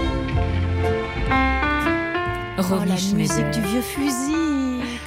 [2.58, 4.41] Oh, la musique du vieux fusil.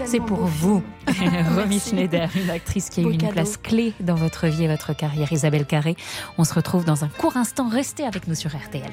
[0.05, 0.83] C'est pour vous,
[1.55, 3.33] Romy Schneider, une actrice qui a eu une cadeau.
[3.33, 5.31] place clé dans votre vie et votre carrière.
[5.31, 5.95] Isabelle Carré,
[6.37, 7.67] on se retrouve dans un court instant.
[7.69, 8.83] Restez avec nous sur RTL.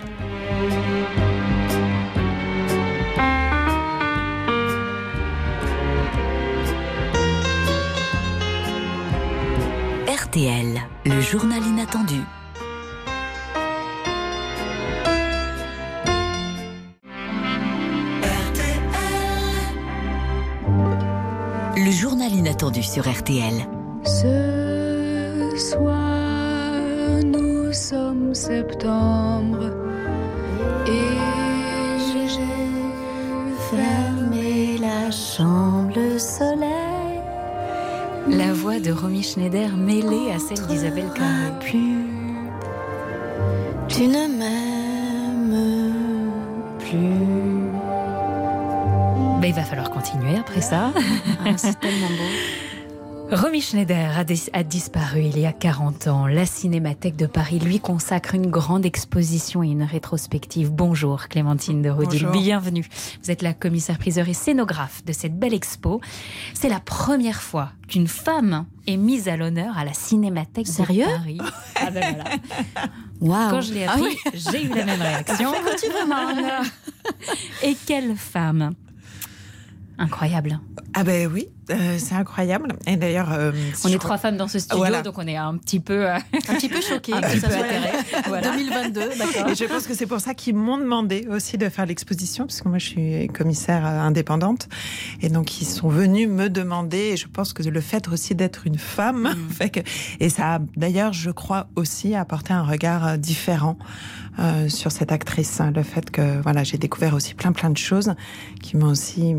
[10.08, 12.22] RTL, le journal inattendu.
[22.42, 23.54] Inattendu sur RTL.
[24.02, 26.72] Ce soir,
[27.24, 29.70] nous sommes septembre
[30.88, 31.18] et
[32.32, 32.66] j'ai
[33.70, 37.20] fermé la chambre, le soleil.
[38.28, 41.52] La voix de Romy Schneider mêlée à celle d'Isabelle Carré.
[41.60, 42.08] Plus,
[43.86, 45.92] tu ne m'aimes
[46.80, 47.52] plus.
[49.40, 50.92] Ben, il va falloir continuer après ça.
[51.44, 52.16] Ah, c'est tellement beau.
[53.36, 56.26] Romy Schneider a, dis- a disparu il y a 40 ans.
[56.26, 60.70] La Cinémathèque de Paris lui consacre une grande exposition et une rétrospective.
[60.70, 62.84] Bonjour Clémentine de Rodil, bienvenue.
[63.22, 66.00] Vous êtes la commissaire-priseur et scénographe de cette belle expo.
[66.52, 71.10] C'est la première fois qu'une femme est mise à l'honneur à la Cinémathèque Sérieux de
[71.10, 71.38] Paris.
[71.84, 72.30] Ah ben voilà.
[73.20, 73.50] Waouh.
[73.50, 74.16] Quand je l'ai Ah appris, oui.
[74.34, 75.52] j'ai eu la même réaction.
[77.62, 78.72] Et quelle femme
[79.98, 80.58] Incroyable.
[80.94, 82.74] Ah ben oui, euh, c'est incroyable.
[82.86, 83.52] Et d'ailleurs, euh,
[83.84, 85.02] On est crois- trois femmes dans ce studio, Voilà.
[85.02, 86.16] donc on est un petit peu, euh,
[86.48, 87.54] Un petit peu choqué un petit ça peu.
[88.28, 88.50] Voilà.
[88.52, 89.48] 2022, d'accord.
[89.48, 92.60] Et je pense que c'est pour ça qu'ils m'ont demandé aussi de faire l'exposition, parce
[92.62, 94.68] que moi je suis commissaire indépendante.
[95.20, 98.66] Et donc ils sont venus me demander, et je pense que le fait aussi d'être
[98.66, 99.80] une femme, fait que,
[100.20, 103.78] et ça a d'ailleurs, je crois, aussi apporté un regard euh, différent
[104.38, 105.60] euh, sur cette actrice.
[105.74, 108.12] Le fait que voilà, j'ai découvert aussi plein plein de choses
[108.62, 109.36] qui m'ont aussi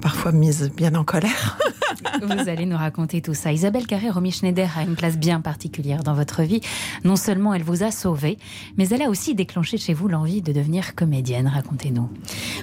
[0.00, 1.58] parfois mise bien en colère.
[2.22, 3.52] Vous allez nous raconter tout ça.
[3.52, 6.60] Isabelle Carré, Romy Schneider a une place bien particulière dans votre vie.
[7.04, 8.38] Non seulement elle vous a sauvé,
[8.76, 11.46] mais elle a aussi déclenché chez vous l'envie de devenir comédienne.
[11.46, 12.08] Racontez-nous.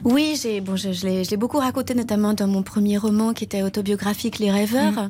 [0.04, 3.34] Oui, j'ai bon, je, je l'ai je l'ai beaucoup raconté notamment dans mon premier roman
[3.34, 5.10] qui était autobiographique Les Rêveurs.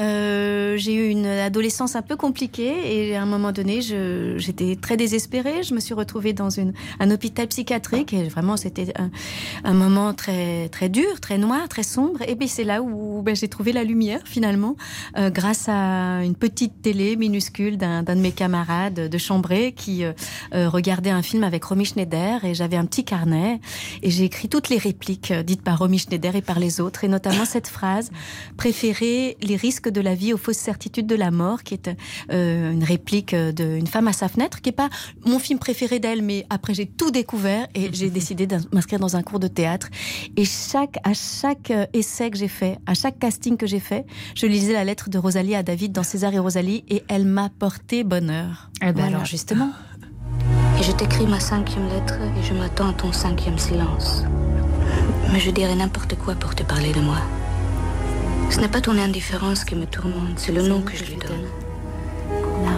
[0.00, 4.96] Euh, j'ai eu une adolescence un peu compliquée et à un moment donné, j'étais très
[4.96, 5.62] désespérée.
[5.62, 9.10] Je me suis retrouvée dans une, un hôpital psychiatrique et vraiment c'était un,
[9.64, 12.20] un moment très très dur, très noir, très sombre.
[12.26, 14.76] Et puis c'est là où ben, j'ai trouvé la lumière finalement
[15.16, 20.12] euh, grâce à une petite télé minuscule d'un de mes camarades de chambrée qui euh,
[20.54, 23.60] euh, regardait un film avec Romy Schneider et j'avais un petit carnet
[24.02, 27.08] et j'ai écrit toutes les répliques dites par Romy Schneider et par les autres et
[27.08, 28.10] notamment cette phrase
[28.56, 31.90] préférer les risques de la vie aux fausses certitudes de la mort qui est
[32.30, 34.88] une réplique d'une femme à sa fenêtre qui est pas
[35.24, 39.16] mon film préféré d'elle mais après j'ai tout découvert et j'ai décidé de m'inscrire dans
[39.16, 39.88] un cours de théâtre
[40.36, 44.46] et chaque à chaque essai que j'ai fait à chaque casting que j'ai fait je
[44.46, 48.04] lisais la lettre de Rosalie à David dans César et Rosalie et elle m'a porté
[48.04, 49.06] bonheur Eh ben Voilà.
[49.08, 49.70] alors justement,
[50.78, 54.24] Et je t'écris ma cinquième lettre et je m'attends à ton cinquième silence.
[55.32, 57.18] Mais je dirai n'importe quoi pour te parler de moi.
[58.50, 61.46] Ce n'est pas ton indifférence qui me tourmente, c'est le nom que je lui donne.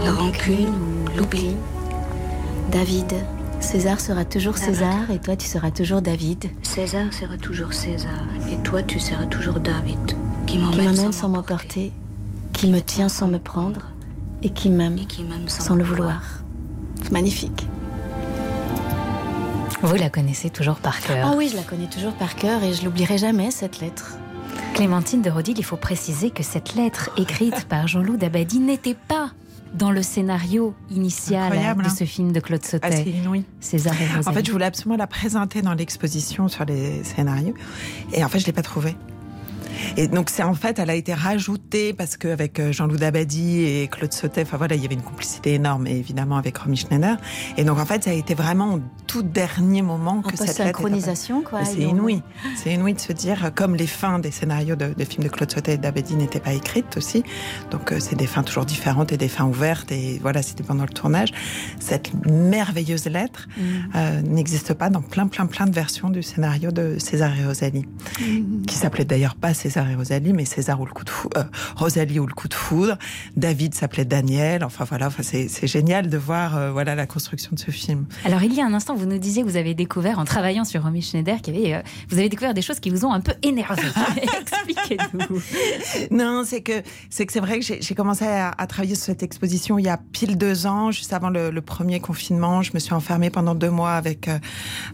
[0.04, 1.54] La rancune ou l'oubli.
[2.72, 3.12] David
[3.60, 8.22] César sera toujours César et toi tu seras toujours David César sera toujours César
[8.52, 9.98] et toi tu seras toujours David.
[10.48, 11.92] Qui m'emmène m'amène sans m'emporter
[12.54, 13.82] qui me tient sans me prendre
[14.42, 14.98] et qui m'aime
[15.46, 16.22] sans le vouloir
[17.02, 17.66] c'est magnifique
[19.82, 21.28] vous la connaissez toujours par cœur.
[21.30, 24.16] ah oui je la connais toujours par cœur et je l'oublierai jamais cette lettre
[24.72, 29.32] Clémentine de Rodil, il faut préciser que cette lettre écrite par Jean-Loup Dabadi n'était pas
[29.74, 31.94] dans le scénario initial Incroyable, de hein.
[31.96, 33.04] ce film de Claude Sautet.
[33.04, 33.44] Ah, inouï.
[33.60, 34.28] César et Rosalie.
[34.28, 37.54] En fait, je voulais absolument la présenter dans l'exposition sur les scénarios.
[38.12, 38.96] Et en fait, je l'ai pas trouvée.
[39.96, 44.12] Et donc, c'est en fait, elle a été rajoutée parce qu'avec Jean-Loup Dabadi et Claude
[44.12, 47.16] Sautet, enfin voilà, il y avait une complicité énorme, évidemment, avec Romy Schneider.
[47.56, 50.64] Et donc, en fait, ça a été vraiment tout dernier moment que cette lettre est
[50.72, 52.22] post-synchronisation, quoi, C'est inouï.
[52.56, 55.28] C'est inouï de se dire, euh, comme les fins des scénarios de, de films de
[55.30, 57.24] Claude Sautet et d'Abedi n'étaient pas écrites aussi.
[57.72, 59.90] Donc euh, c'est des fins toujours différentes et des fins ouvertes.
[59.90, 61.32] Et voilà, c'était pendant le tournage.
[61.80, 63.62] Cette merveilleuse lettre Mm.
[63.96, 67.86] euh, n'existe pas dans plein, plein, plein de versions du scénario de César et Rosalie.
[68.20, 68.62] Mm.
[68.66, 71.46] Qui s'appelait d'ailleurs pas César et Rosalie, mais César ou le coup de foudre,
[71.76, 72.98] Rosalie ou le coup de foudre.
[73.36, 74.64] David s'appelait Daniel.
[74.64, 78.04] Enfin voilà, enfin, c'est c'est génial de voir euh, voilà la construction de ce film.
[78.24, 80.64] Alors, il y a un instant, vous nous disiez que vous avez découvert, en travaillant
[80.64, 83.12] sur Romy Schneider, qu'il y avait, euh, vous avez découvert des choses qui vous ont
[83.12, 83.82] un peu énervé.
[84.40, 85.40] Expliquez-nous.
[86.10, 89.22] Non, c'est que c'est que c'est vrai que j'ai commencé à, à travailler sur cette
[89.22, 92.62] exposition il y a pile deux ans, juste avant le, le premier confinement.
[92.62, 94.38] Je me suis enfermée pendant deux mois avec euh,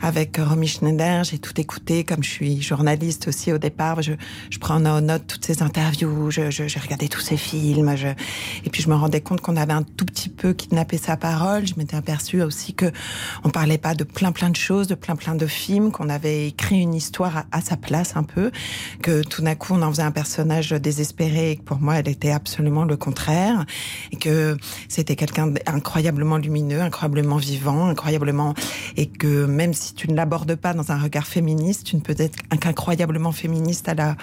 [0.00, 1.24] avec Romy Schneider.
[1.24, 4.02] J'ai tout écouté, comme je suis journaliste aussi au départ.
[4.02, 4.12] Je,
[4.50, 6.30] je prends en note toutes ces interviews.
[6.30, 7.96] Je, je, j'ai regardé tous ces films.
[7.96, 8.08] Je,
[8.64, 11.66] et puis je me rendais compte qu'on avait un tout petit peu kidnappé sa parole.
[11.66, 12.86] Je m'étais aperçue aussi que
[13.44, 16.48] on parlait pas de plein plein de choses, de plein plein de films, qu'on avait
[16.48, 18.50] écrit une histoire à, à sa place un peu,
[19.02, 22.08] que tout d'un coup on en faisait un personnage désespéré et que pour moi elle
[22.08, 23.64] était absolument le contraire.
[24.12, 24.56] Et que
[24.88, 28.54] c'était quelqu'un d'incroyablement lumineux, incroyablement vivant, incroyablement
[28.96, 32.14] et que même si tu ne l'abordes pas dans un regard féministe, tu ne peux
[32.18, 34.16] être qu'incroyablement féministe à la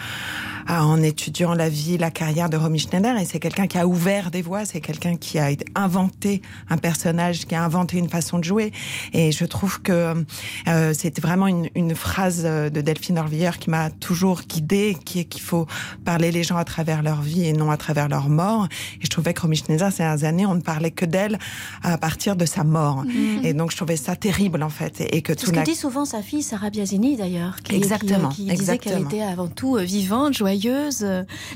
[0.67, 4.31] en étudiant la vie, la carrière de Romy Schneider et c'est quelqu'un qui a ouvert
[4.31, 8.43] des voies, c'est quelqu'un qui a inventé un personnage, qui a inventé une façon de
[8.43, 8.71] jouer
[9.13, 10.25] et je trouve que
[10.67, 15.25] euh, c'était vraiment une, une phrase de Delphine Orvilleur qui m'a toujours guidée, qui est
[15.25, 15.67] qu'il faut
[16.05, 18.67] parler les gens à travers leur vie et non à travers leur mort.
[18.99, 21.39] Et je trouvais que Romy Schneider, ces dernières années, on ne parlait que d'elle
[21.83, 23.03] à partir de sa mort.
[23.03, 23.45] Mhm.
[23.45, 25.01] Et donc je trouvais ça terrible en fait.
[25.11, 28.29] Et que C'est tout ce que dit souvent sa fille Sarah Biasini d'ailleurs, qui, Exactement,
[28.29, 31.05] qui, qui disait qu'elle était avant tout euh, vivante, joyeuse,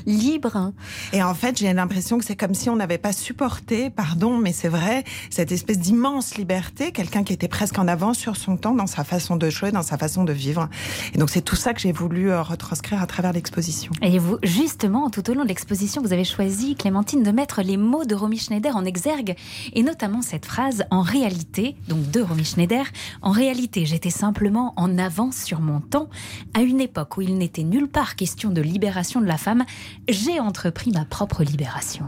[0.06, 0.72] libre.
[1.12, 4.52] Et en fait, j'ai l'impression que c'est comme si on n'avait pas supporté, pardon, mais
[4.52, 8.74] c'est vrai, cette espèce d'immense liberté, quelqu'un qui était presque en avance sur son temps
[8.74, 10.68] dans sa façon de jouer, dans sa façon de vivre.
[11.14, 13.92] Et donc c'est tout ça que j'ai voulu euh, retranscrire à travers l'exposition.
[14.02, 17.76] Et vous, justement, tout au long de l'exposition, vous avez choisi, Clémentine, de mettre les
[17.76, 19.36] mots de Romy Schneider en exergue,
[19.74, 22.84] et notamment cette phrase en réalité, donc de Romy Schneider,
[23.22, 26.08] en réalité, j'étais simplement en avance sur mon temps.
[26.54, 29.64] À une époque où il n'était nulle part question de de la femme,
[30.08, 32.04] j'ai entrepris ma propre libération.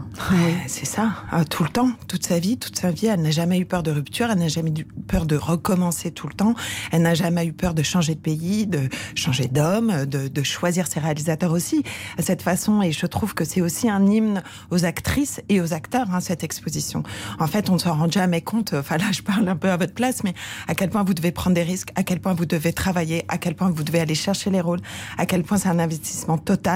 [0.67, 3.59] C'est ça, euh, tout le temps, toute sa vie, toute sa vie, elle n'a jamais
[3.59, 6.55] eu peur de rupture, elle n'a jamais eu peur de recommencer tout le temps,
[6.91, 10.87] elle n'a jamais eu peur de changer de pays, de changer d'homme, de, de choisir
[10.87, 11.83] ses réalisateurs aussi
[12.17, 12.81] à cette façon.
[12.81, 16.43] Et je trouve que c'est aussi un hymne aux actrices et aux acteurs, hein, cette
[16.43, 17.03] exposition.
[17.39, 19.77] En fait, on ne s'en rend jamais compte, enfin là, je parle un peu à
[19.77, 20.33] votre place, mais
[20.67, 23.37] à quel point vous devez prendre des risques, à quel point vous devez travailler, à
[23.37, 24.79] quel point vous devez aller chercher les rôles,
[25.17, 26.68] à quel point c'est un investissement total.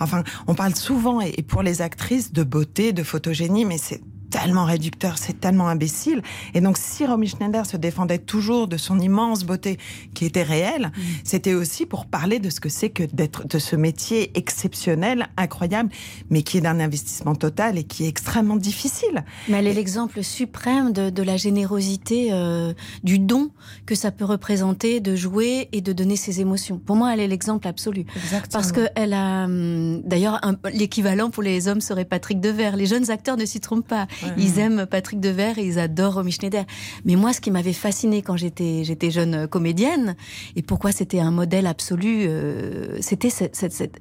[0.00, 4.00] Enfin, on parle souvent, et pour les actrices, de beauté, de photogénie, mais c'est
[4.30, 6.22] tellement réducteur, c'est tellement imbécile.
[6.54, 9.78] Et donc, si Romy Schneider se défendait toujours de son immense beauté
[10.14, 10.92] qui était réelle,
[11.24, 15.90] c'était aussi pour parler de ce que c'est que d'être de ce métier exceptionnel, incroyable,
[16.30, 19.24] mais qui est d'un investissement total et qui est extrêmement difficile.
[19.48, 22.72] Mais elle est l'exemple suprême de, de la générosité, euh,
[23.04, 23.50] du don
[23.86, 26.78] que ça peut représenter de jouer et de donner ses émotions.
[26.78, 28.04] Pour moi, elle est l'exemple absolu.
[28.52, 30.40] Parce qu'elle a, hum, d'ailleurs,
[30.72, 32.76] l'équivalent pour les hommes serait Patrick Devers.
[32.76, 34.06] Les jeunes acteurs ne s'y trompent pas.
[34.38, 36.64] Ils aiment Patrick Devers et ils adorent Romy Schneider.
[37.04, 40.16] Mais moi, ce qui m'avait fasciné quand j'étais j'étais jeune euh, comédienne,
[40.56, 43.98] et pourquoi c'était un modèle absolu, euh, c'était cette, cette- cette-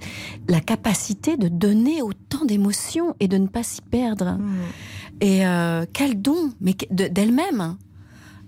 [0.48, 4.38] la capacité de donner autant d'émotions et de ne pas s'y perdre.
[5.22, 7.78] Et euh, quel don, mais d'elle-même.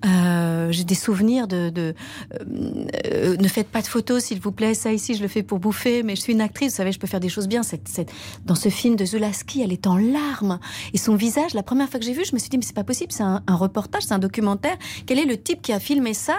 [0.08, 1.93] Euh, J'ai des souvenirs de, de
[2.34, 4.74] euh, euh, ne faites pas de photos s'il vous plaît.
[4.74, 6.72] Ça ici, je le fais pour bouffer, mais je suis une actrice.
[6.74, 7.64] Vous savez, je peux faire des choses bien.
[7.64, 8.12] Cette, cette-
[8.45, 10.60] dans ce film de Zulaski, elle est en larmes
[10.93, 11.53] et son visage.
[11.53, 13.12] La première fois que j'ai vu, je me suis dit mais c'est pas possible.
[13.12, 14.78] C'est un, un reportage, c'est un documentaire.
[15.05, 16.38] Quel est le type qui a filmé ça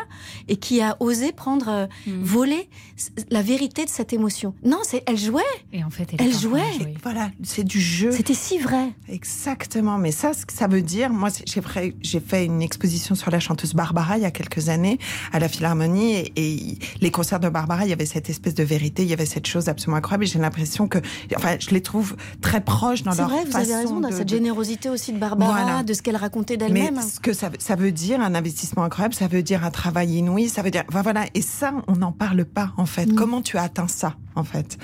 [0.49, 1.87] et qui a osé prendre euh,
[2.23, 2.69] voler
[3.31, 4.55] la vérité de cette émotion?
[4.65, 5.43] Non, c'est elle jouait.
[5.73, 6.95] Et en fait, Elle elle jouait.
[7.03, 8.13] Voilà, c'est du jeu.
[8.13, 8.89] C'était si vrai.
[9.09, 9.99] Exactement.
[9.99, 13.31] Mais ça, ce que ça veut dire, moi, j'ai fait, j'ai fait une exposition sur
[13.31, 14.99] la chanteuse Barbara il y a quelques années
[15.33, 18.63] à la Philharmonie et, et les concerts de Barbara, il y avait cette espèce de
[18.63, 20.25] vérité, il y avait cette chose absolument incroyable.
[20.25, 20.99] Et j'ai l'impression que,
[21.37, 24.09] enfin, je les trouve très proches dans C'est leur vrai, vous façon avez raison, dans
[24.11, 25.83] de- cette générosité aussi de Barbara, Voilà.
[25.83, 27.01] de ce qu'elle racontait Mais d'elle-même.
[27.03, 30.49] ce que ça, ça veut dire, un investissement incroyable, ça veut dire un travail inouï,
[30.49, 31.25] ça veut dire, enfin, voilà.
[31.35, 33.07] Et ça, on n'en parle pas, en fait.
[33.07, 33.15] Mm.
[33.15, 34.79] Comment tu as atteint ça, en fait?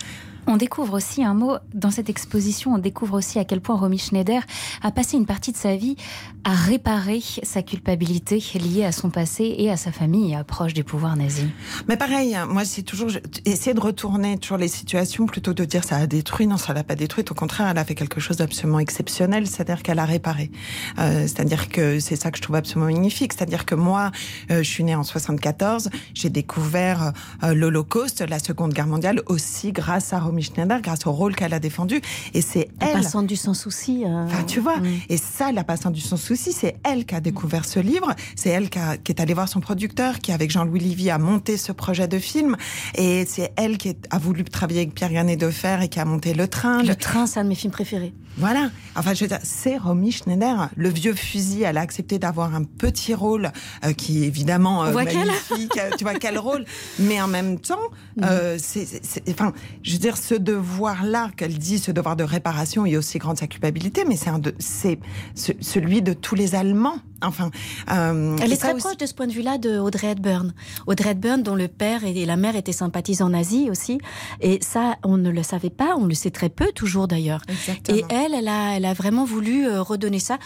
[0.46, 3.98] On découvre aussi un mot dans cette exposition, on découvre aussi à quel point Romy
[3.98, 4.42] Schneider
[4.82, 5.96] a passé une partie de sa vie
[6.44, 11.16] à réparer sa culpabilité liée à son passé et à sa famille proche du pouvoir
[11.16, 11.46] nazi.
[11.88, 13.10] Mais pareil, moi c'est toujours
[13.46, 16.84] essayer de retourner toujours les situations plutôt de dire ça a détruit, non ça l'a
[16.84, 20.50] pas détruite, au contraire elle a fait quelque chose d'absolument exceptionnel, c'est-à-dire qu'elle a réparé.
[20.98, 24.10] Euh, c'est-à-dire que c'est ça que je trouve absolument magnifique, c'est-à-dire que moi
[24.50, 29.72] euh, je suis née en 74, j'ai découvert euh, l'Holocauste, la Seconde Guerre mondiale aussi
[29.72, 32.00] grâce à Romy Schneider, grâce au rôle qu'elle a défendu
[32.32, 34.04] et c'est La elle passante du sans souci.
[34.04, 34.76] euh, Enfin, tu vois,
[35.08, 38.50] et ça, la passante du sans souci, c'est elle qui a découvert ce livre, c'est
[38.50, 41.56] elle qui, a- qui est allée voir son producteur, qui avec Jean-Louis Livy a monté
[41.56, 42.56] ce projet de film,
[42.94, 46.00] et c'est elle qui est- a voulu travailler avec Pierre Ganet de Fer et qui
[46.00, 46.82] a monté Le Train.
[46.82, 48.12] Le Train, c'est un de mes films préférés.
[48.36, 48.70] Voilà.
[48.96, 50.68] Enfin, je veux dire, c'est Romy Schneider.
[50.76, 53.52] Le vieux fusil, elle a accepté d'avoir un petit rôle
[53.84, 55.78] euh, qui évidemment euh, magnifique.
[55.96, 56.64] tu vois quel rôle
[56.98, 57.78] Mais en même temps,
[58.24, 59.52] euh, c'est, c'est- c'est- enfin,
[59.84, 63.38] je veux dire, ce devoir-là qu'elle dit, ce devoir de réparation est aussi grand de
[63.38, 64.98] sa culpabilité, mais c'est un de, c'est
[65.34, 66.96] ce- celui de tous les Allemands.
[67.22, 67.50] Enfin,
[67.90, 70.52] euh, Elle est très aussi- proche de ce point de vue-là de Audrey Hepburn.
[70.86, 73.98] Audrey Hepburn, dont le père et la mère étaient sympathisants nazis aussi.
[74.40, 77.42] Et ça, on ne le savait pas, on le sait très peu, toujours d'ailleurs.
[77.88, 80.38] Et elle, elle a, elle a vraiment voulu euh, redonner ça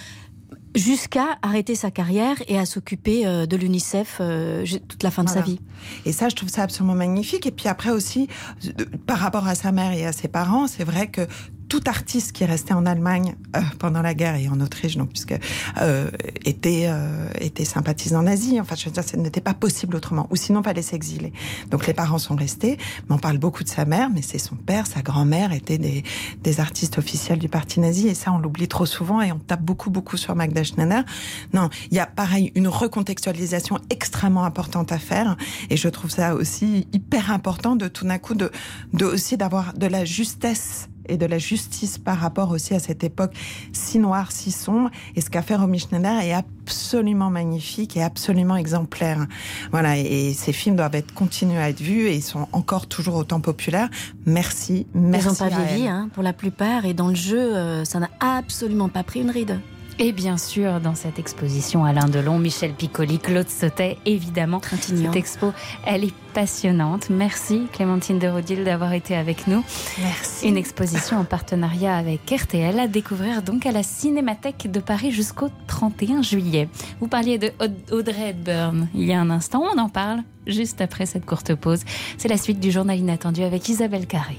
[0.75, 5.29] jusqu'à arrêter sa carrière et à s'occuper euh, de l'UNICEF euh, toute la fin de
[5.29, 5.61] sa vie.
[6.05, 7.47] Et ça, je trouve ça absolument magnifique.
[7.47, 8.29] Et puis après aussi,
[8.62, 11.27] de- par rapport à sa mère et à ses parents, c'est vrai que
[11.69, 15.35] tout artiste qui restait en Allemagne euh, pendant la guerre et en Autriche, donc puisque
[15.81, 16.11] euh,
[16.45, 18.61] était euh, était sympathisant nazi.
[18.61, 20.27] Enfin, je veux dire, ce n'était pas possible autrement.
[20.31, 21.33] Ou sinon, fallait s'exiler.
[21.71, 22.79] Donc les parents sont restés.
[23.09, 26.03] Mais on parle beaucoup de sa mère, mais c'est son père, sa grand-mère étaient des
[26.43, 28.09] des artistes officiels du parti nazi.
[28.09, 31.05] Et ça, on l'oublie trop souvent et on tape beaucoup beaucoup sur Magda Schneider.
[31.53, 35.37] Non, il y a pareil une recontextualisation extrêmement importante à faire.
[35.71, 38.51] Et je trouve ça aussi hyper important de tout d'un coup de,
[38.93, 43.05] de aussi d'avoir de la justesse et de la justice par rapport aussi à cette
[43.05, 43.33] époque
[43.73, 44.91] si noire, si sombre.
[45.17, 49.27] Et ce qu'a fait Romy Schneider est absolument magnifique et absolument exemplaire.
[49.71, 53.17] Voilà, et ces films doivent être continuer à être vus et ils sont encore toujours
[53.17, 53.89] autant populaires.
[54.27, 55.27] Merci, merci.
[55.27, 56.85] Ils n'ont pas vieilli, hein, pour la plupart.
[56.85, 59.59] Et dans le jeu, euh, ça n'a absolument pas pris une ride.
[60.01, 64.61] Et bien sûr, dans cette exposition, Alain Delon, Michel Piccoli, Claude Sautet, évidemment.
[64.70, 65.53] Cette expo,
[65.84, 67.11] elle est passionnante.
[67.11, 69.64] Merci Clémentine de Rodil d'avoir été avec nous.
[70.01, 70.46] Merci.
[70.46, 75.49] Une exposition en partenariat avec RTL à découvrir donc à la Cinémathèque de Paris jusqu'au
[75.66, 76.68] 31 juillet.
[77.01, 79.64] Vous parliez de Aud- Audrey Hepburn il y a un instant.
[79.74, 81.80] On en parle juste après cette courte pause.
[82.18, 84.36] C'est la suite du journal inattendu avec Isabelle Carré.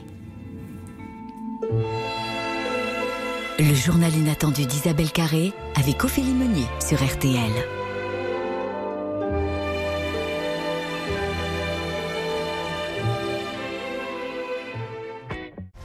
[3.62, 7.51] Le journal inattendu d'Isabelle Carré avec Ophélie Meunier sur RTL.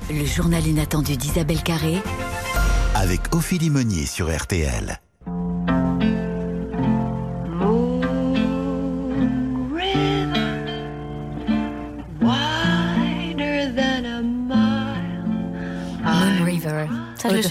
[0.08, 1.96] Le journal inattendu d'Isabelle Carré
[2.94, 5.00] Avec Ophélie Meunier sur RTL.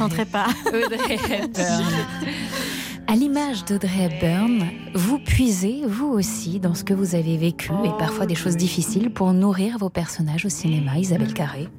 [0.03, 0.47] Chanterai pas.
[0.67, 1.83] Audrey Hepburn.
[3.07, 7.89] À l'image d'Audrey Hepburn, vous puisez, vous aussi, dans ce que vous avez vécu et
[7.99, 11.69] parfois des choses difficiles pour nourrir vos personnages au cinéma, Isabelle Carré.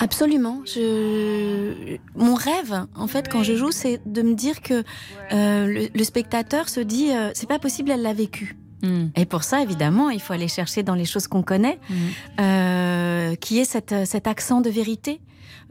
[0.00, 0.60] Absolument.
[0.64, 1.96] Je...
[2.14, 4.84] Mon rêve, en fait, quand je joue, c'est de me dire que
[5.32, 8.56] euh, le, le spectateur se dit, euh, c'est pas possible, elle l'a vécu.
[9.14, 11.78] Et pour ça, évidemment, il faut aller chercher dans les choses qu'on connaît,
[12.40, 15.20] euh, qui est cette, cet accent de vérité.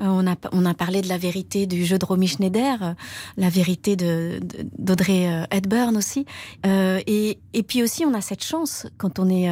[0.01, 2.93] Euh, on, a, on a parlé de la vérité du jeu de Romy Schneider, euh,
[3.37, 6.25] la vérité de- de- d'Audrey euh, Hepburn aussi.
[6.65, 9.49] Et, et puis aussi, on a cette chance, quand on est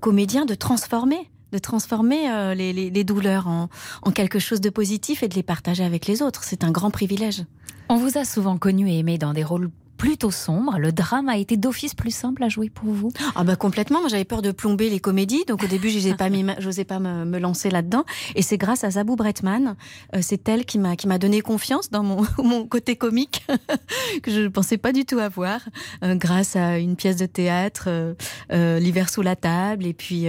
[0.00, 3.68] comédien, de transformer de transformer euh, les, les- les douleurs en,
[4.00, 6.44] en quelque chose de positif et de les partager avec les autres.
[6.44, 7.44] C'est un grand privilège.
[7.90, 9.68] On vous a souvent connu et aimé dans des rôles
[10.02, 10.78] plutôt sombres.
[10.80, 14.00] Le drame a été d'office plus simple à jouer pour vous Ah bah complètement.
[14.00, 17.24] Moi j'avais peur de plomber les comédies, donc au début pas, m'y- j'osais pas me,
[17.24, 18.04] me lancer là-dedans.
[18.34, 19.76] Et c'est grâce à Zabou Bretman,
[20.16, 23.46] euh, c'est elle qui m'a qui m'a donné confiance dans mon mon côté comique
[24.24, 25.60] que je ne pensais pas du tout avoir,
[26.02, 29.86] euh, grâce à une pièce de théâtre, euh, l'hiver sous la table.
[29.86, 30.26] Et puis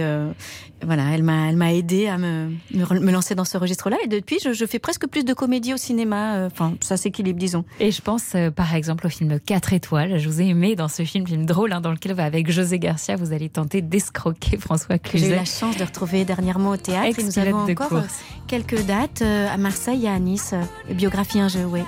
[0.86, 3.96] voilà, elle m'a elle m'a aidé à me, me re- me lancer dans ce registre-là.
[4.04, 6.46] Et depuis je, je fais presque plus de comédie au cinéma.
[6.46, 7.64] Enfin ça s'équilibre disons.
[7.80, 10.18] Et je pense par exemple au film 4 étoiles.
[10.18, 13.16] Je vous ai aimé dans ce film, film drôle, hein, dans lequel avec José Garcia,
[13.16, 15.36] vous allez tenter d'escroquer François que j'ai eu Cluzet.
[15.36, 17.18] la chance de retrouver dernièrement au théâtre.
[17.18, 18.02] Et nous avons encore course.
[18.04, 20.52] euh, quelques dates euh, à Marseille et à Nice.
[20.54, 21.80] euh, Biographie un jeu, oui.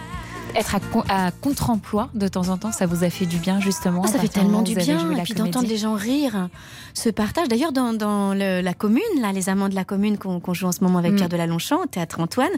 [0.56, 3.60] Être à, co- à contre-emploi de temps en temps, ça vous a fait du bien
[3.60, 6.48] justement Ah, ça fait tellement du bien, et puis d'entendre les gens rire,
[6.94, 7.48] ce partage.
[7.48, 10.72] D'ailleurs, dans, dans le- la commune, là, les amants de la commune qu'on joue en
[10.72, 11.16] ce moment avec Mm.
[11.16, 12.50] Pierre de la Longchamp, au théâtre Antoine,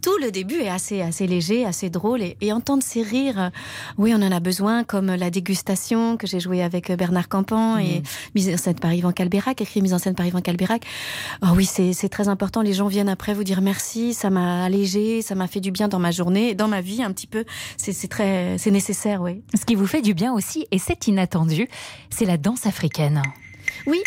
[0.00, 3.48] tout le début est assez, assez léger, assez drôle, et, et entendre ces rires, euh,
[3.98, 7.78] oui, on en a besoin, comme la dégustation que j'ai joué avec euh, Bernard Campan
[7.78, 8.02] et
[8.34, 10.84] mise en scène par Yvan Calberac, écrit mise en scène par Yvan Calberac.
[11.42, 12.62] Oh oui, c'est très important.
[12.62, 15.88] Les gens viennent après vous dire merci, ça m'a allégé, ça m'a fait du bien
[15.88, 17.33] dans ma journée, dans ma vie un petit peu.
[17.76, 19.42] C'est c'est très, c'est nécessaire, oui.
[19.54, 21.68] Ce qui vous fait du bien aussi, et c'est inattendu,
[22.10, 23.22] c'est la danse africaine.
[23.86, 24.02] Oui.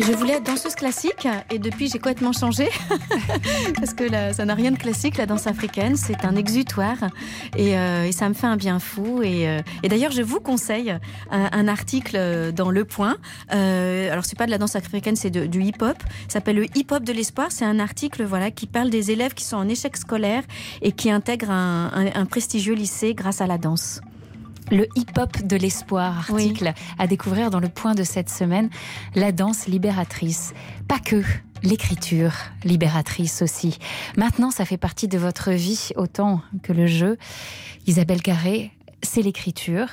[0.00, 2.68] Je voulais être danseuse classique et depuis j'ai complètement changé
[3.76, 6.96] parce que là, ça n'a rien de classique la danse africaine, c'est un exutoire
[7.54, 10.40] et, euh, et ça me fait un bien fou et, euh, et d'ailleurs je vous
[10.40, 10.96] conseille
[11.30, 13.18] un, un article dans Le Point.
[13.52, 15.96] Euh, alors c'est pas de la danse africaine, c'est du hip-hop.
[16.28, 17.48] S'appelle le hip-hop de l'espoir.
[17.50, 20.44] C'est un article voilà qui parle des élèves qui sont en échec scolaire
[20.80, 24.00] et qui intègrent un prestigieux lycée grâce à la danse.
[24.70, 28.70] Le hip-hop de l'espoir, article à découvrir dans le point de cette semaine.
[29.16, 30.52] La danse libératrice.
[30.86, 31.22] Pas que.
[31.62, 32.32] L'écriture
[32.64, 33.78] libératrice aussi.
[34.16, 37.18] Maintenant, ça fait partie de votre vie autant que le jeu.
[37.86, 38.70] Isabelle Carré,
[39.02, 39.88] c'est l'écriture.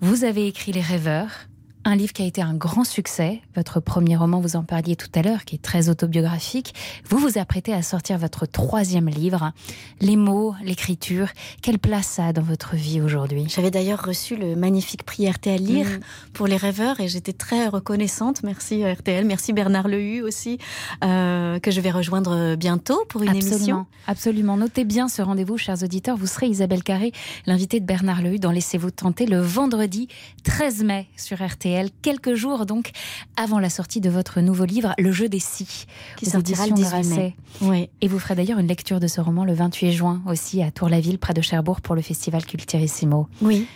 [0.00, 1.47] Vous avez écrit Les Rêveurs,
[1.88, 3.40] un livre qui a été un grand succès.
[3.56, 6.74] Votre premier roman, vous en parliez tout à l'heure, qui est très autobiographique.
[7.08, 9.52] Vous vous apprêtez à sortir votre troisième livre.
[10.00, 11.28] Les mots, l'écriture,
[11.62, 13.46] quelle place ça a dans votre vie aujourd'hui?
[13.48, 16.00] J'avais d'ailleurs reçu le magnifique prix RTL Lire Mm.
[16.32, 18.42] pour les rêveurs et j'étais très reconnaissante.
[18.42, 20.58] Merci euh, RTL, merci Bernard Lehu aussi,
[21.04, 23.86] euh, que je vais rejoindre bientôt pour une absolument, émission.
[24.06, 24.56] Absolument.
[24.56, 26.16] Notez bien ce rendez-vous, chers auditeurs.
[26.16, 27.12] Vous serez Isabelle Carré,
[27.46, 30.08] l'invitée de Bernard Lehu dans Laissez-vous tenter le vendredi
[30.44, 32.90] 13 mai sur RTL, quelques jours donc
[33.36, 37.00] avant la sortie de votre nouveau livre, Le jeu des si, Qui sortira le éditions
[37.00, 37.16] 18 mai.
[37.16, 37.34] Grasset.
[37.62, 37.90] Oui.
[38.00, 41.18] Et vous ferez d'ailleurs une lecture de ce roman le 28 juin aussi à Tour-la-Ville,
[41.18, 43.28] près de Cherbourg, pour le festival Culturissimo.
[43.42, 43.66] Oui.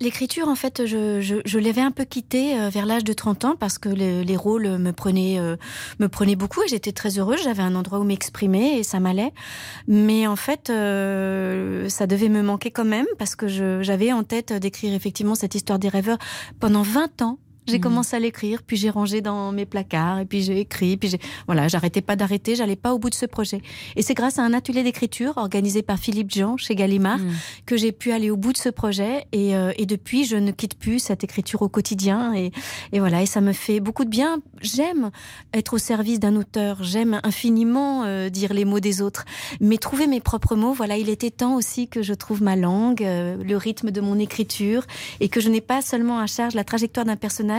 [0.00, 3.44] L'écriture, en fait, je, je, je l'avais un peu quittée euh, vers l'âge de 30
[3.44, 5.56] ans parce que le- les rôles me prenaient, euh,
[6.00, 7.40] me prenaient beaucoup et j'étais très heureuse.
[7.44, 9.32] J'avais un endroit où m'exprimer et ça m'allait.
[9.88, 13.46] Mais en fait, euh, ça devait me manquer quand même parce que
[13.82, 16.18] j'avais en tête d'écrire effectivement cette histoire des rêveurs
[16.60, 17.38] pendant 20 ans.
[17.66, 17.80] J'ai Mhm.
[17.82, 21.18] commencé à l'écrire, puis j'ai rangé dans mes placards, et puis j'ai écrit, puis j'ai
[21.46, 23.60] voilà, j'arrêtais pas d'arrêter, j'allais pas au bout de ce projet.
[23.96, 27.30] Et c'est grâce à un atelier d'écriture organisé par Philippe Jean chez Gallimard Mm.
[27.66, 29.26] que j'ai pu aller au bout de ce projet.
[29.32, 32.34] Et, euh, et depuis, je ne quitte plus cette écriture au quotidien.
[32.34, 32.50] Et,
[32.92, 34.38] et voilà, et ça me fait beaucoup de bien.
[34.60, 35.10] J'aime
[35.54, 36.82] être au service d'un auteur.
[36.82, 39.24] J'aime infiniment euh, dire les mots des autres.
[39.60, 43.02] Mais trouver mes propres mots, voilà, il était temps aussi que je trouve ma langue,
[43.04, 44.84] euh, le rythme de mon écriture,
[45.20, 47.51] et que je n'ai pas seulement à charge la trajectoire d'un personnage,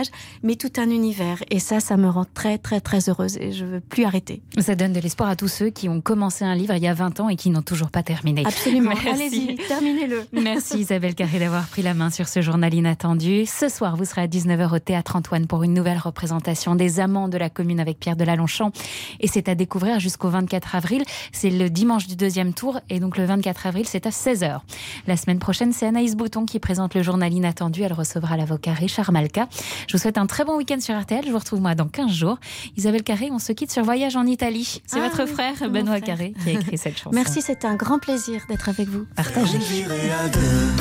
[0.43, 1.43] mais tout un univers.
[1.49, 3.37] Et ça, ça me rend très, très, très heureuse.
[3.37, 4.41] Et je veux plus arrêter.
[4.59, 6.93] Ça donne de l'espoir à tous ceux qui ont commencé un livre il y a
[6.93, 8.43] 20 ans et qui n'ont toujours pas terminé.
[8.45, 8.91] Absolument.
[9.11, 10.25] Allez-y, terminez-le.
[10.33, 13.45] Merci Isabelle Carré d'avoir pris la main sur ce journal inattendu.
[13.45, 17.27] Ce soir, vous serez à 19h au Théâtre Antoine pour une nouvelle représentation des Amants
[17.27, 18.71] de la commune avec Pierre de Longchamp.
[19.19, 21.03] Et c'est à découvrir jusqu'au 24 avril.
[21.31, 22.79] C'est le dimanche du deuxième tour.
[22.89, 24.59] Et donc le 24 avril, c'est à 16h.
[25.07, 27.81] La semaine prochaine, c'est Anaïs Bouton qui présente le journal inattendu.
[27.83, 29.47] Elle recevra l'avocat Richard Malka.
[29.87, 31.23] Je vous souhaite un très bon week-end sur RTL.
[31.25, 32.37] Je vous retrouve moi dans 15 jours.
[32.77, 34.81] Isabelle Carré, on se quitte sur Voyage en Italie.
[34.85, 36.01] C'est Ah votre frère, Benoît frère.
[36.01, 37.11] Carré, qui a écrit cette chanson.
[37.13, 39.05] Merci, c'était un grand plaisir d'être avec vous.
[39.15, 39.59] Partagez.
[39.69, 40.71] J'irai à deux,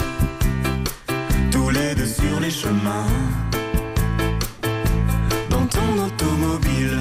[1.51, 3.07] tous les deux sur les chemins,
[5.51, 7.01] dans ton automobile,